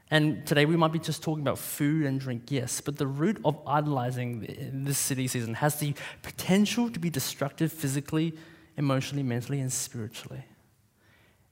[0.09, 3.39] And today we might be just talking about food and drink, yes, but the root
[3.45, 5.93] of idolizing this city season has the
[6.23, 8.33] potential to be destructive physically,
[8.75, 10.45] emotionally, mentally, and spiritually,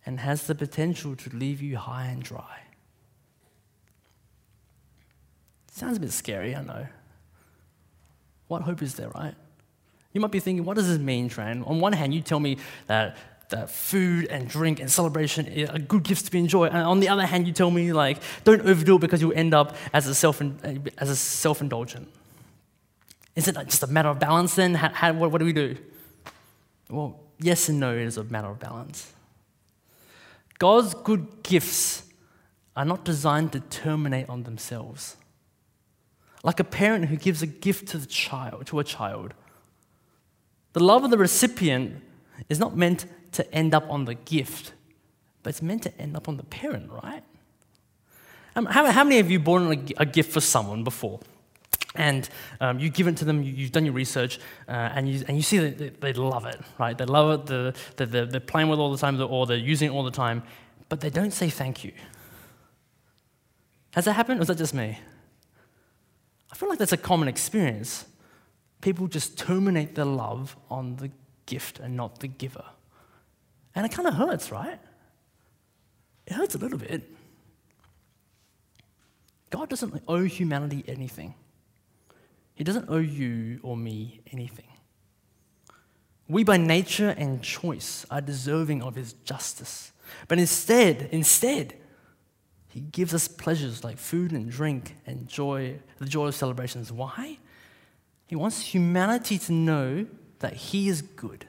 [0.05, 2.61] and has the potential to leave you high and dry.
[5.71, 6.87] Sounds a bit scary, I know.
[8.47, 9.33] What hope is there, right?
[10.11, 11.67] You might be thinking, what does this mean, Tran?
[11.67, 13.17] On one hand, you tell me that
[13.49, 16.71] that food and drink and celebration are good gifts to be enjoyed.
[16.71, 19.53] And on the other hand, you tell me like, don't overdo it because you'll end
[19.53, 20.41] up as a self
[20.97, 22.07] as a self indulgent.
[23.35, 24.75] Is it just a matter of balance then?
[24.75, 25.77] How, how, what, what do we do?
[26.89, 27.93] Well, yes and no.
[27.93, 29.11] Is a matter of balance.
[30.59, 32.03] God's good gifts
[32.75, 35.17] are not designed to terminate on themselves.
[36.43, 39.33] Like a parent who gives a gift to the child, to a child.
[40.73, 42.01] The love of the recipient
[42.49, 44.73] is not meant to end up on the gift,
[45.41, 47.23] but it's meant to end up on the parent, right?
[48.55, 51.19] Um, how, many of you bought a gift for someone before?
[51.95, 52.27] And
[52.59, 55.37] um, you give it to them, you, have done your research, uh, and, you, and
[55.37, 56.97] you see that they, love it, right?
[56.97, 59.57] They love it, the, the, the, they're playing with it all the time, or they're
[59.57, 60.41] using it all the time,
[60.89, 61.91] but they don't say thank you.
[63.93, 64.97] Has that happened, or is that just me?
[66.51, 68.05] I feel like that's a common experience.
[68.81, 71.11] People just terminate their love on the
[71.45, 72.65] gift and not the giver.
[73.75, 74.79] And it kind of hurts, right?
[76.25, 77.09] It hurts a little bit.
[79.49, 81.35] God doesn't owe humanity anything,
[82.55, 84.67] He doesn't owe you or me anything.
[86.27, 89.91] We, by nature and choice, are deserving of His justice.
[90.27, 91.75] But instead, instead,
[92.69, 96.91] He gives us pleasures like food and drink and joy, the joy of celebrations.
[96.91, 97.39] Why?
[98.27, 100.05] He wants humanity to know
[100.39, 101.45] that He is good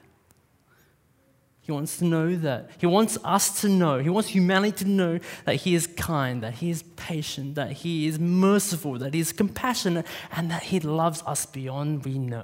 [1.65, 2.69] he wants to know that.
[2.77, 3.97] He wants us to know.
[3.97, 8.05] He wants humanity to know that He is kind, that He is patient, that He
[8.05, 12.43] is merciful, that He is compassionate, and that He loves us beyond, we know,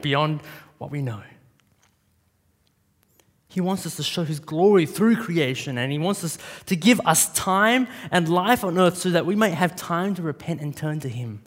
[0.00, 0.40] beyond
[0.78, 1.22] what we know.
[3.46, 6.36] He wants us to show His glory through creation, and He wants us
[6.66, 10.22] to give us time and life on earth so that we might have time to
[10.22, 11.44] repent and turn to Him.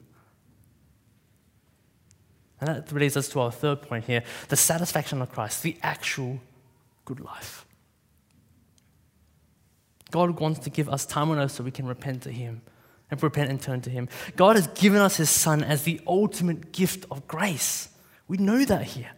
[2.58, 6.40] And that leads us to our third point here the satisfaction of Christ, the actual
[7.04, 7.66] good life.
[10.10, 12.62] God wants to give us time on earth so we can repent to Him
[13.10, 14.08] and repent and turn to Him.
[14.36, 17.88] God has given us His Son as the ultimate gift of grace.
[18.28, 19.10] We know that here.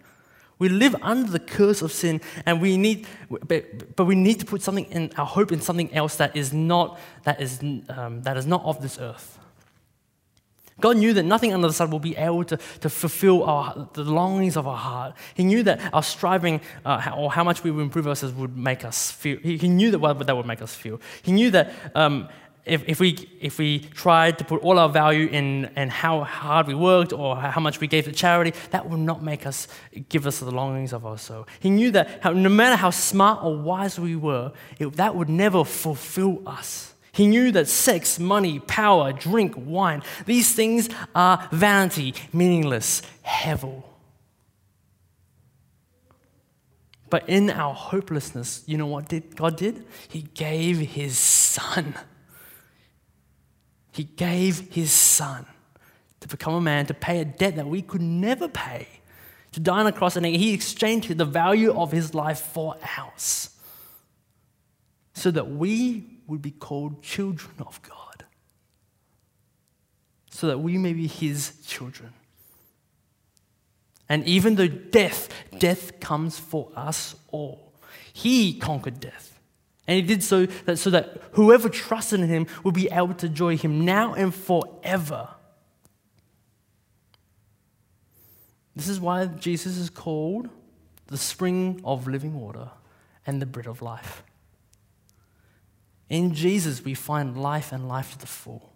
[0.59, 4.63] We live under the curse of sin, and we need, but, we need to put
[4.63, 8.47] something in our hope in something else that is not that is um, that is
[8.47, 9.34] not of this earth.
[10.81, 14.03] God knew that nothing under the sun will be able to, to fulfill our, the
[14.03, 15.15] longings of our heart.
[15.35, 18.85] He knew that our striving uh, or how much we would improve ourselves would make
[18.85, 19.39] us feel.
[19.39, 21.01] He, he knew that what that would make us feel.
[21.23, 22.29] He knew that um,
[22.65, 26.67] if, if, we, if we tried to put all our value in, in how hard
[26.67, 29.69] we worked or how much we gave to charity, that would not make us
[30.09, 31.47] give us the longings of our soul.
[31.61, 35.29] He knew that how, no matter how smart or wise we were, it, that would
[35.29, 36.94] never fulfill us.
[37.15, 43.85] He knew that sex, money, power, drink, wine, these things are vanity, meaningless, hevel.
[47.11, 49.87] But in our hopelessness, you know what did God did?
[50.09, 51.95] He gave his son.
[53.93, 55.47] He gave his son
[56.19, 58.89] to become a man, to pay a debt that we could never pay,
[59.53, 63.51] to die on a cross, and he exchanged the value of his life for ours
[65.13, 68.25] so that we would be called children of God,
[70.31, 72.13] so that we may be His children.
[74.09, 77.73] And even though death, death comes for us all,
[78.13, 79.35] He conquered death.
[79.87, 83.27] And he did so that, so that whoever trusted in him would be able to
[83.27, 85.29] enjoy him now and forever.
[88.75, 90.49] This is why Jesus is called
[91.07, 92.71] the spring of living water
[93.27, 94.23] and the bread of life.
[96.09, 98.73] In Jesus, we find life and life to the full.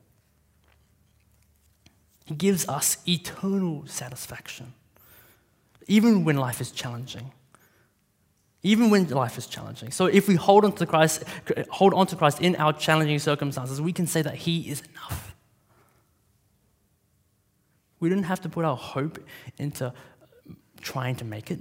[2.24, 4.74] He gives us eternal satisfaction,
[5.87, 7.33] even when life is challenging.
[8.62, 9.93] Even when life is challenging.
[9.93, 11.22] So if we hold on to Christ,
[11.70, 15.37] hold on to Christ in our challenging circumstances, we can say that He is enough.
[18.01, 19.18] We don't have to put our hope
[19.59, 19.93] into
[20.81, 21.61] trying to make it.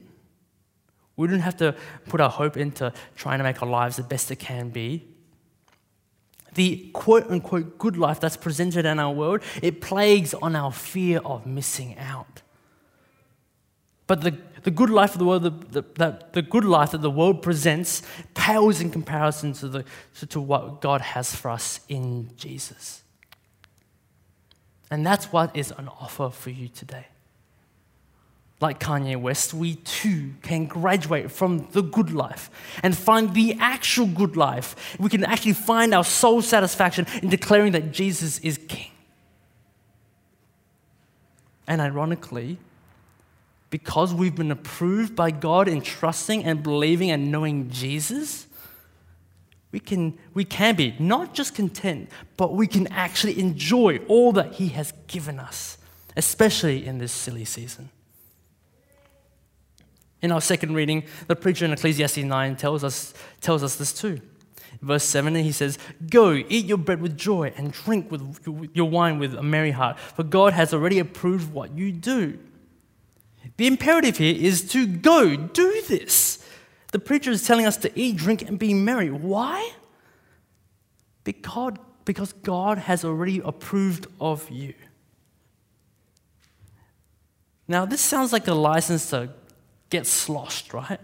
[1.16, 1.76] We don't have to
[2.08, 5.08] put our hope into trying to make our lives the best it can be.
[6.54, 11.20] The quote unquote good life that's presented in our world, it plagues on our fear
[11.20, 12.42] of missing out.
[14.08, 17.12] But the, the good life of the world, the, the, the good life that the
[17.12, 18.02] world presents,
[18.34, 19.86] pales in comparison to, the,
[20.20, 23.04] to, to what God has for us in Jesus.
[24.90, 27.08] And that's what is an offer for you today
[28.60, 32.50] like Kanye West, we too can graduate from the good life
[32.82, 34.98] and find the actual good life.
[35.00, 38.92] We can actually find our soul satisfaction in declaring that Jesus is King.
[41.68, 42.58] And ironically,
[43.70, 48.48] because we've been approved by God in trusting and believing and knowing Jesus,
[49.72, 54.54] we can, we can be not just content, but we can actually enjoy all that
[54.54, 55.78] He has given us,
[56.16, 57.90] especially in this silly season.
[60.22, 64.20] In our second reading, the preacher in Ecclesiastes 9 tells us, tells us this too.
[64.82, 65.78] Verse 7, he says,
[66.10, 70.00] Go, eat your bread with joy and drink with your wine with a merry heart,
[70.00, 72.40] for God has already approved what you do.
[73.58, 76.46] The imperative here is to go, do this.
[76.92, 79.10] The preacher is telling us to eat, drink, and be merry.
[79.10, 79.72] Why?
[81.24, 81.74] Because,
[82.06, 84.74] because God has already approved of you.
[87.68, 89.32] Now, this sounds like a license to
[89.90, 91.00] get sloshed, right?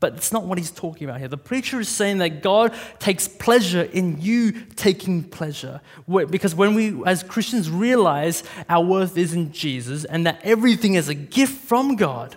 [0.00, 1.28] But it's not what he's talking about here.
[1.28, 5.80] The preacher is saying that God takes pleasure in you taking pleasure.
[6.06, 11.08] Because when we, as Christians, realize our worth is in Jesus and that everything is
[11.08, 12.36] a gift from God,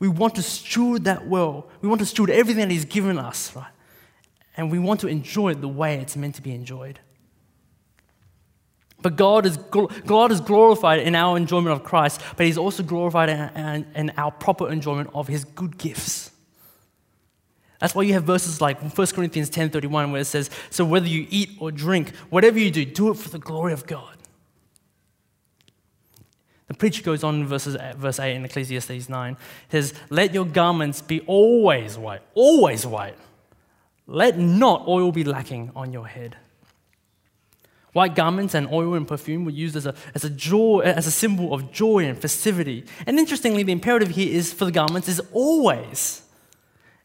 [0.00, 1.68] we want to steward that well.
[1.80, 3.70] We want to steward everything that He's given us, right?
[4.56, 6.98] And we want to enjoy it the way it's meant to be enjoyed.
[9.02, 13.28] But God is, God is glorified in our enjoyment of Christ, but He's also glorified
[13.28, 16.30] in, in, in, our proper enjoyment of His good gifts.
[17.80, 21.26] That's why you have verses like 1 Corinthians 10.31 where it says, So whether you
[21.30, 24.16] eat or drink, whatever you do, do it for the glory of God.
[26.68, 29.36] The preacher goes on in verses, verse 8 in Ecclesiastes 9.
[29.68, 33.16] He says, Let your garments be always white, always white.
[34.06, 36.36] Let not oil be lacking on your head.
[37.92, 41.10] White garments and oil and perfume were used as a, as a joy, as a
[41.10, 42.84] symbol of joy and festivity.
[43.06, 46.22] And interestingly, the imperative here is for the garments is always.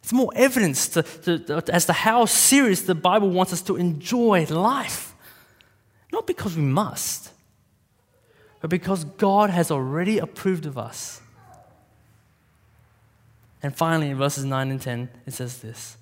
[0.01, 4.45] It's more evidence to, to, as to how serious the Bible wants us to enjoy
[4.45, 5.13] life.
[6.13, 7.31] Not because we must,
[8.61, 11.21] but because God has already approved of us.
[13.61, 15.97] And finally, in verses 9 and 10, it says this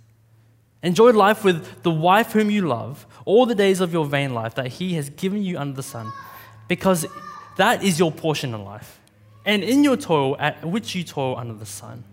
[0.86, 4.53] Enjoy life with the wife whom you love all the days of your vain life
[4.53, 6.11] that He has given you under the sun,
[6.67, 7.07] because
[7.57, 8.99] that is your portion in life.
[9.47, 12.03] And in your toil, at which you toil under the sun.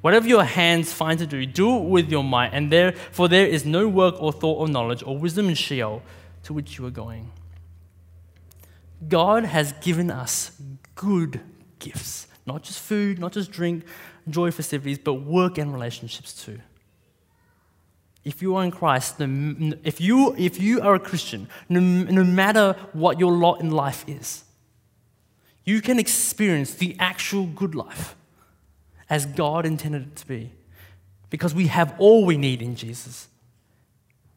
[0.00, 3.46] Whatever your hands find to do, do it with your might, and there, for there
[3.46, 6.00] is no work or thought or knowledge or wisdom in Sheol
[6.44, 7.32] to which you are going.
[9.08, 10.52] God has given us
[10.94, 11.40] good
[11.80, 13.84] gifts, not just food, not just drink,
[14.30, 16.60] joy, festivities, but work and relationships too
[18.24, 22.76] if you are in Christ, if you, if you are a Christian, no, no matter
[22.92, 24.44] what your lot in life is,
[25.64, 28.16] you can experience the actual good life
[29.10, 30.50] as God intended it to be.
[31.30, 33.28] Because we have all we need in Jesus.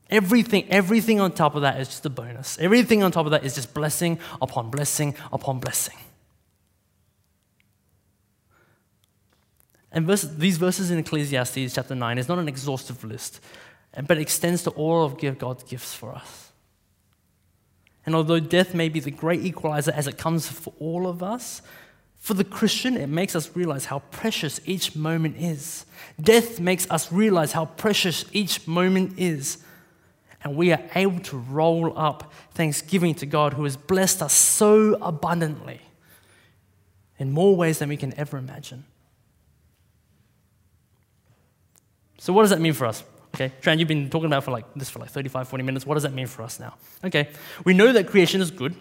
[0.10, 2.60] Everything, everything on top of that is just a bonus.
[2.60, 5.96] Everything on top of that is just blessing upon blessing upon blessing.
[9.94, 13.42] And verse, these verses in Ecclesiastes chapter 9 is not an exhaustive list
[14.08, 16.52] but it extends to all of God's gifts for us.
[18.06, 21.62] And although death may be the great equalizer as it comes for all of us,
[22.16, 25.86] for the Christian, it makes us realize how precious each moment is.
[26.22, 29.58] Death makes us realize how precious each moment is.
[30.44, 34.96] And we are able to roll up thanksgiving to God who has blessed us so
[35.02, 35.82] abundantly
[37.18, 38.86] in more ways than we can ever imagine.
[42.20, 43.04] So, what does that mean for us?
[43.34, 45.86] Okay, Tran, you've been talking about for like this for like 35, 40 minutes.
[45.86, 46.76] What does that mean for us now?
[47.04, 47.30] Okay,
[47.64, 48.76] we know that creation is good.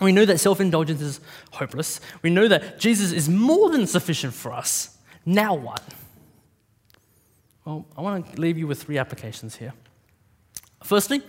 [0.00, 1.20] We know that self indulgence is
[1.52, 2.00] hopeless.
[2.22, 4.96] We know that Jesus is more than sufficient for us.
[5.24, 5.82] Now what?
[7.64, 9.72] Well, I want to leave you with three applications here.
[10.82, 11.22] Firstly,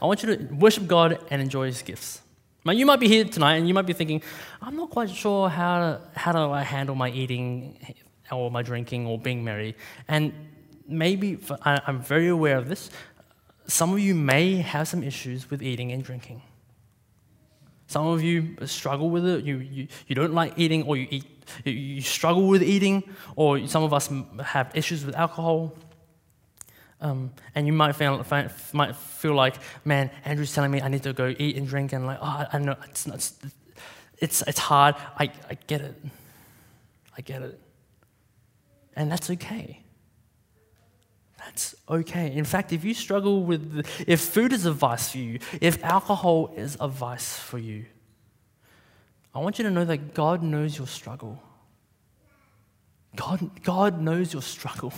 [0.00, 2.22] I want you to worship God and enjoy His gifts.
[2.64, 4.22] Now, you might be here tonight and you might be thinking,
[4.60, 7.78] I'm not quite sure how, to, how do I handle my eating
[8.32, 9.76] or my drinking or being merry.
[10.08, 10.32] And
[10.88, 12.90] maybe, I'm very aware of this,
[13.66, 16.42] some of you may have some issues with eating and drinking.
[17.88, 19.44] Some of you struggle with it.
[19.44, 21.24] You, you, you don't like eating, or you, eat,
[21.64, 23.02] you, you struggle with eating,
[23.36, 24.10] or some of us
[24.42, 25.74] have issues with alcohol.
[27.00, 28.24] Um, and you might feel,
[28.72, 32.06] might feel like, man, Andrew's telling me I need to go eat and drink, and
[32.06, 33.30] like, oh, I know it's, not,
[34.18, 34.96] it's, it's hard.
[35.18, 35.94] I, I get it.
[37.16, 37.60] I get it.
[38.96, 39.80] And that's okay.
[41.46, 42.34] That's okay.
[42.34, 46.52] In fact, if you struggle with, if food is a vice for you, if alcohol
[46.56, 47.86] is a vice for you,
[49.32, 51.40] I want you to know that God knows your struggle.
[53.14, 54.92] God, God knows your struggle.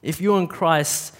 [0.00, 1.14] If you're in Christ,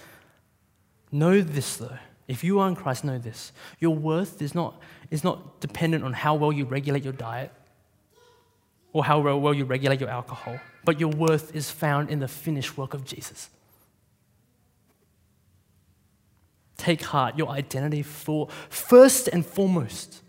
[1.11, 1.97] know this though.
[2.27, 3.51] If you are in Christ, know this.
[3.79, 7.51] Your worth is not, is not dependent on how well you regulate your diet
[8.93, 12.77] or how well you regulate your alcohol, but your worth is found in the finished
[12.77, 13.49] work of Jesus.
[16.77, 20.21] Take heart, your identity for first and foremost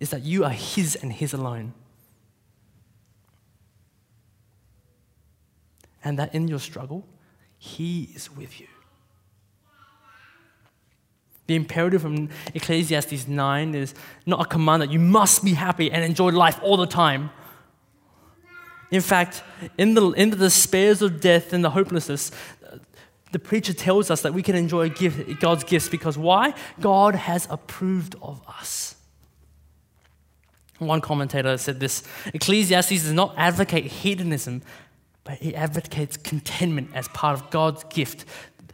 [0.00, 1.74] is that you are His and His alone.
[6.04, 7.06] And that in your struggle,
[7.56, 8.66] He is with you.
[11.46, 13.94] The imperative from Ecclesiastes 9 is
[14.26, 17.30] not a command that you must be happy and enjoy life all the time.
[18.90, 19.42] In fact,
[19.76, 22.30] in the, in the despairs of death and the hopelessness,
[23.32, 26.54] the preacher tells us that we can enjoy gift, God's gifts because why?
[26.80, 28.96] God has approved of us.
[30.78, 34.62] One commentator said this Ecclesiastes does not advocate hedonism,
[35.24, 38.24] but he advocates contentment as part of God's gift.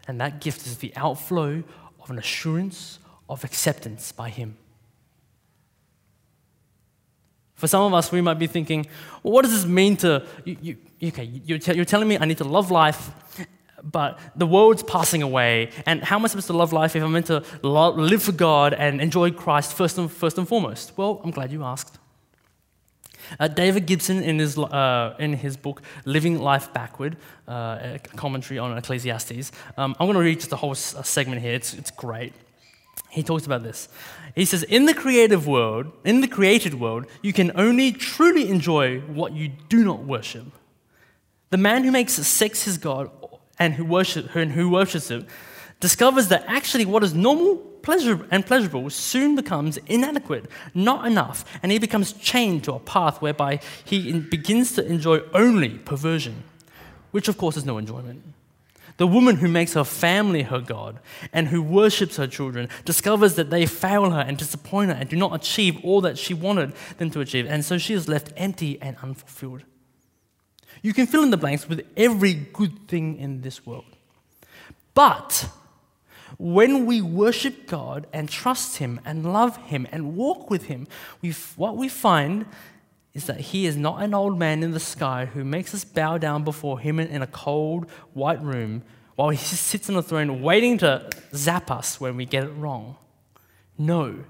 [0.07, 1.65] And that gift is the outflow
[2.01, 2.99] of an assurance
[3.29, 4.57] of acceptance by Him.
[7.55, 8.87] For some of us, we might be thinking,
[9.23, 10.57] well, what does this mean to, you,
[10.99, 13.11] you, okay, you're, t- you're telling me I need to love life,
[13.83, 15.71] but the world's passing away.
[15.87, 18.33] And how am I supposed to love life if I'm meant to lo- live for
[18.33, 20.97] God and enjoy Christ first and, first and foremost?
[20.97, 21.99] Well, I'm glad you asked.
[23.39, 27.17] Uh, David Gibson, in his, uh, in his book Living Life Backward,
[27.49, 31.55] uh, a commentary on Ecclesiastes, um, I'm going to read just a whole segment here.
[31.55, 32.35] It's, it's great
[33.15, 33.89] he talks about this.
[34.35, 39.01] He says, In the creative world, in the created world, you can only truly enjoy
[39.01, 40.47] what you do not worship.
[41.51, 43.11] The man who makes sex his God
[43.59, 45.27] and who, worship, and who worships it
[45.81, 51.71] discovers that actually what is normal pleasure, and pleasurable soon becomes inadequate, not enough, and
[51.71, 56.43] he becomes chained to a path whereby he begins to enjoy only perversion,
[57.11, 58.23] which of course is no enjoyment.
[58.97, 61.01] The woman who makes her family her God
[61.33, 65.17] and who worships her children discovers that they fail her and disappoint her and do
[65.17, 67.47] not achieve all that she wanted them to achieve.
[67.47, 69.63] And so she is left empty and unfulfilled.
[70.83, 73.87] You can fill in the blanks with every good thing in this world.
[74.95, 75.49] But
[76.39, 80.87] when we worship God and trust Him and love Him and walk with Him,
[81.21, 82.47] we, what we find
[83.15, 86.19] is that he is not an old man in the sky who makes us bow
[86.19, 88.83] down before him in a cold, white room
[89.15, 92.97] while he sits on a throne waiting to zap us when we get it wrong.
[93.79, 94.25] No.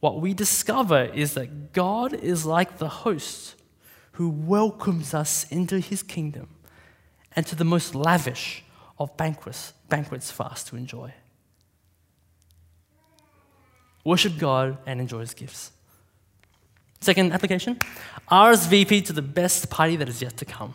[0.00, 3.54] What we discover is that God is like the host
[4.12, 6.48] who welcomes us into his kingdom
[7.36, 8.64] and to the most lavish
[8.98, 11.12] of banquets, banquets for us to enjoy.
[14.04, 15.71] Worship God and enjoy his gifts.
[17.02, 17.80] Second application
[18.30, 20.72] RSVP to the best party that is yet to come.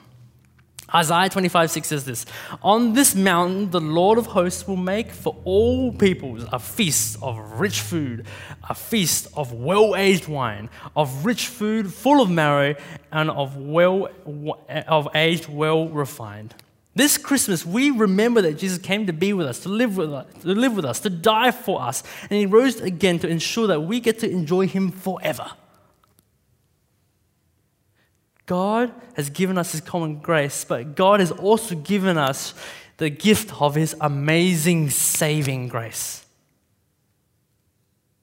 [0.93, 2.25] Isaiah 25, 6 says this
[2.61, 7.61] On this mountain, the Lord of hosts will make for all peoples a feast of
[7.61, 8.25] rich food,
[8.69, 12.75] a feast of well aged wine, of rich food full of marrow,
[13.09, 14.09] and of, well,
[14.69, 16.55] of aged well refined.
[16.93, 20.25] This Christmas, we remember that Jesus came to be with us, to live with us,
[20.41, 23.81] to live with us, to die for us, and he rose again to ensure that
[23.81, 25.51] we get to enjoy him forever.
[28.47, 32.55] God has given us His common grace, but God has also given us
[32.95, 36.25] the gift of His amazing saving grace.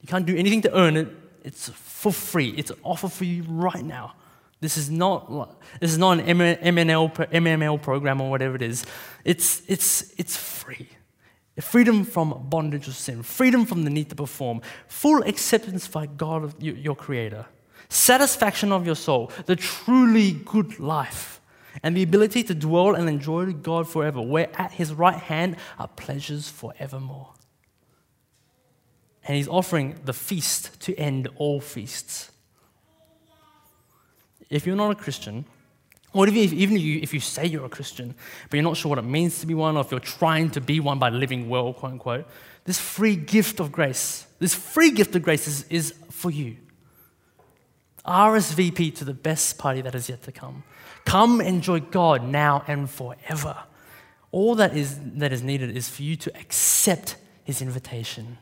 [0.01, 1.09] You can't do anything to earn it,
[1.45, 2.55] it's for free.
[2.57, 4.15] It's an offer for you right now.
[4.61, 8.87] This is not, this is not an MNL, MML program or whatever it is.
[9.25, 10.89] It's, it's, it's free.
[11.61, 16.61] Freedom from bondage of sin, freedom from the need to perform, full acceptance by God,
[16.61, 17.47] your Creator
[17.89, 21.35] satisfaction of your soul, the truly good life.
[21.83, 25.89] and the ability to dwell and enjoy God forever, where at his right hand are
[25.89, 27.33] pleasures forevermore.
[29.27, 32.31] And he's offering the feast to end all feasts.
[34.51, 35.47] If you're not a Christian,
[36.13, 38.15] or if, even if you, if you say you're a Christian,
[38.49, 40.61] but you're not sure what it means to be one, or if you're trying to
[40.61, 42.27] be one by living well, quote unquote,
[42.65, 46.57] this free gift of grace, this free gift of grace is, is for you.
[48.07, 50.63] RSVP to the best party that is yet to come.
[51.05, 53.57] Come enjoy God now and forever.
[54.31, 58.39] All that is, that is needed is for you to accept his invitation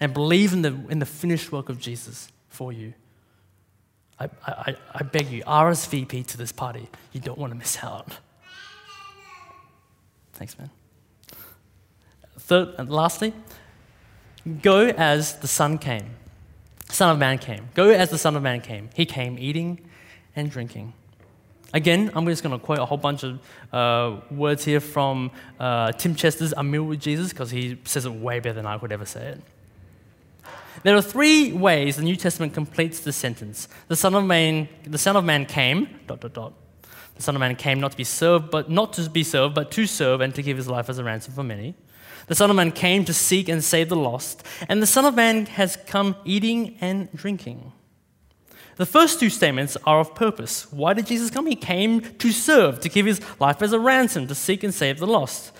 [0.00, 2.94] and believe in the, in the finished work of Jesus for you.
[4.18, 6.88] I, I, I beg you, RSVP to this party.
[7.12, 8.18] You don't want to miss out.
[10.34, 10.70] Thanks, man.
[12.38, 13.34] Third and lastly,
[14.62, 16.16] go as the Son came.
[16.92, 17.68] Son of Man came.
[17.74, 18.90] Go as the Son of Man came.
[18.94, 19.80] He came eating
[20.36, 20.92] and drinking.
[21.72, 23.38] Again, I'm just going to quote a whole bunch of
[23.72, 25.30] uh, words here from
[25.60, 28.76] uh, Tim Chester's A Meal with Jesus because he says it way better than I
[28.78, 29.42] could ever say it.
[30.82, 33.68] There are three ways the New Testament completes the sentence.
[33.88, 36.52] The Son of Man, the Son of Man came, dot, dot, dot.
[37.14, 39.70] The Son of Man came not to be served, but not to be served, but
[39.72, 41.74] to serve and to give his life as a ransom for many.
[42.30, 45.16] The Son of Man came to seek and save the lost, and the Son of
[45.16, 47.72] Man has come eating and drinking.
[48.76, 50.72] The first two statements are of purpose.
[50.72, 51.46] Why did Jesus come?
[51.46, 55.00] He came to serve, to give his life as a ransom, to seek and save
[55.00, 55.50] the lost.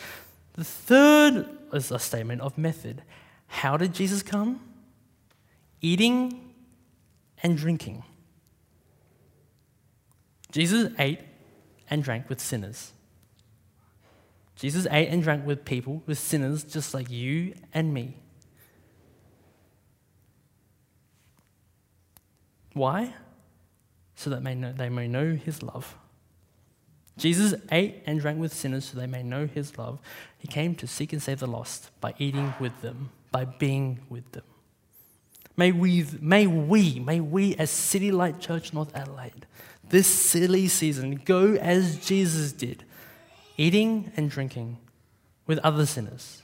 [0.53, 3.03] The third is a statement of method.
[3.49, 4.61] How did Jesus come?
[5.81, 6.53] Eating
[7.43, 8.05] and drinking.
[10.53, 11.19] Jesus ate
[11.91, 12.93] and drank with sinners.
[14.61, 18.19] Jesus ate and drank with people, with sinners just like you and me.
[22.75, 23.15] Why?
[24.17, 24.45] So that
[24.77, 25.97] they may know his love.
[27.17, 29.99] Jesus ate and drank with sinners so they may know his love.
[30.37, 34.31] He came to seek and save the lost by eating with them, by being with
[34.33, 34.45] them.
[35.57, 39.47] May we, may we, may we as City Light Church North Adelaide,
[39.89, 42.85] this silly season, go as Jesus did
[43.61, 44.79] eating and drinking
[45.47, 46.43] with other sinners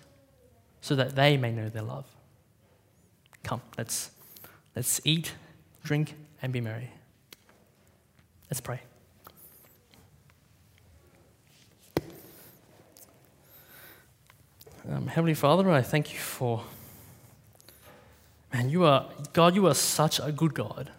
[0.83, 2.05] so that they may know their love.
[3.43, 4.11] Come, let's,
[4.75, 5.33] let's eat,
[5.83, 6.91] drink, and be merry.
[8.51, 8.81] Let's pray.
[14.93, 16.65] Um, Heavenly Father, I thank you for,
[18.53, 20.91] man, you are, God, you are such a good God.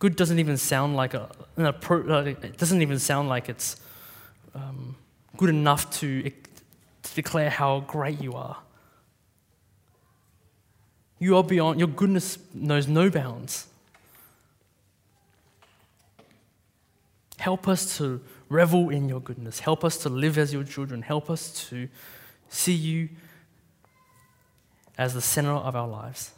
[0.00, 3.76] Good doesn't even sound like a, it doesn't even sound like it's
[4.54, 4.96] um,
[5.36, 8.56] good enough to, to declare how great you are.
[11.18, 13.66] You are beyond, your goodness knows no bounds.
[17.36, 19.60] Help us to revel in your goodness.
[19.60, 21.02] Help us to live as your children.
[21.02, 21.88] Help us to
[22.48, 23.10] see you
[24.96, 26.32] as the center of our lives.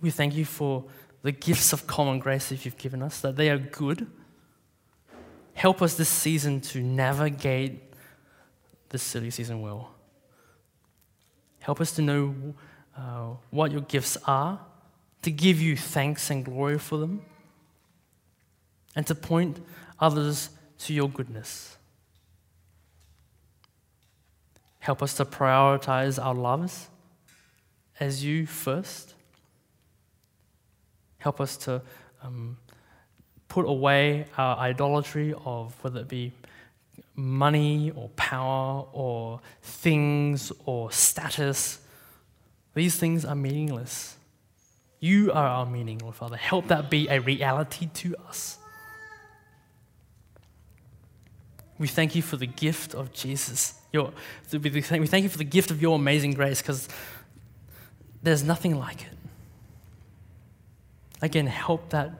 [0.00, 0.84] We thank you for
[1.22, 4.06] the gifts of common grace that you've given us, that they are good.
[5.54, 7.82] Help us this season to navigate
[8.88, 9.94] this silly season well.
[11.60, 12.34] Help us to know
[12.96, 14.60] uh, what your gifts are,
[15.22, 17.22] to give you thanks and glory for them,
[18.96, 19.60] and to point
[19.98, 21.76] others to your goodness.
[24.78, 26.88] Help us to prioritize our loves
[28.00, 29.14] as you first
[31.20, 31.80] Help us to
[32.22, 32.56] um,
[33.48, 36.32] put away our idolatry of whether it be
[37.14, 41.80] money or power or things or status.
[42.74, 44.16] These things are meaningless.
[44.98, 46.36] You are our meaning, Lord Father.
[46.36, 48.58] Help that be a reality to us.
[51.78, 53.74] We thank you for the gift of Jesus.
[53.92, 54.12] Your,
[54.52, 56.88] we thank you for the gift of your amazing grace because
[58.22, 59.19] there's nothing like it.
[61.22, 62.12] Again, help that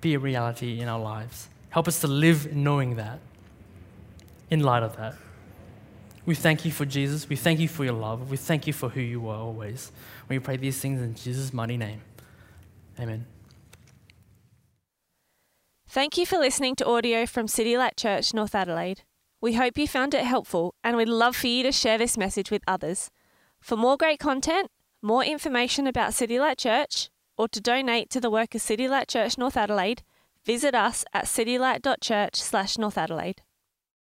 [0.00, 1.48] be a reality in our lives.
[1.70, 3.20] Help us to live knowing that,
[4.50, 5.14] in light of that.
[6.24, 7.28] We thank you for Jesus.
[7.28, 8.30] We thank you for your love.
[8.30, 9.90] We thank you for who you are always.
[10.28, 12.00] We pray these things in Jesus' mighty name.
[13.00, 13.26] Amen.
[15.88, 19.02] Thank you for listening to audio from City Light Church, North Adelaide.
[19.40, 22.50] We hope you found it helpful and we'd love for you to share this message
[22.50, 23.10] with others.
[23.60, 24.68] For more great content,
[25.02, 27.10] more information about City Light Church,
[27.42, 30.04] or to donate to the work of City Light Church North Adelaide,
[30.46, 33.42] visit us at citylight.church slash North Adelaide.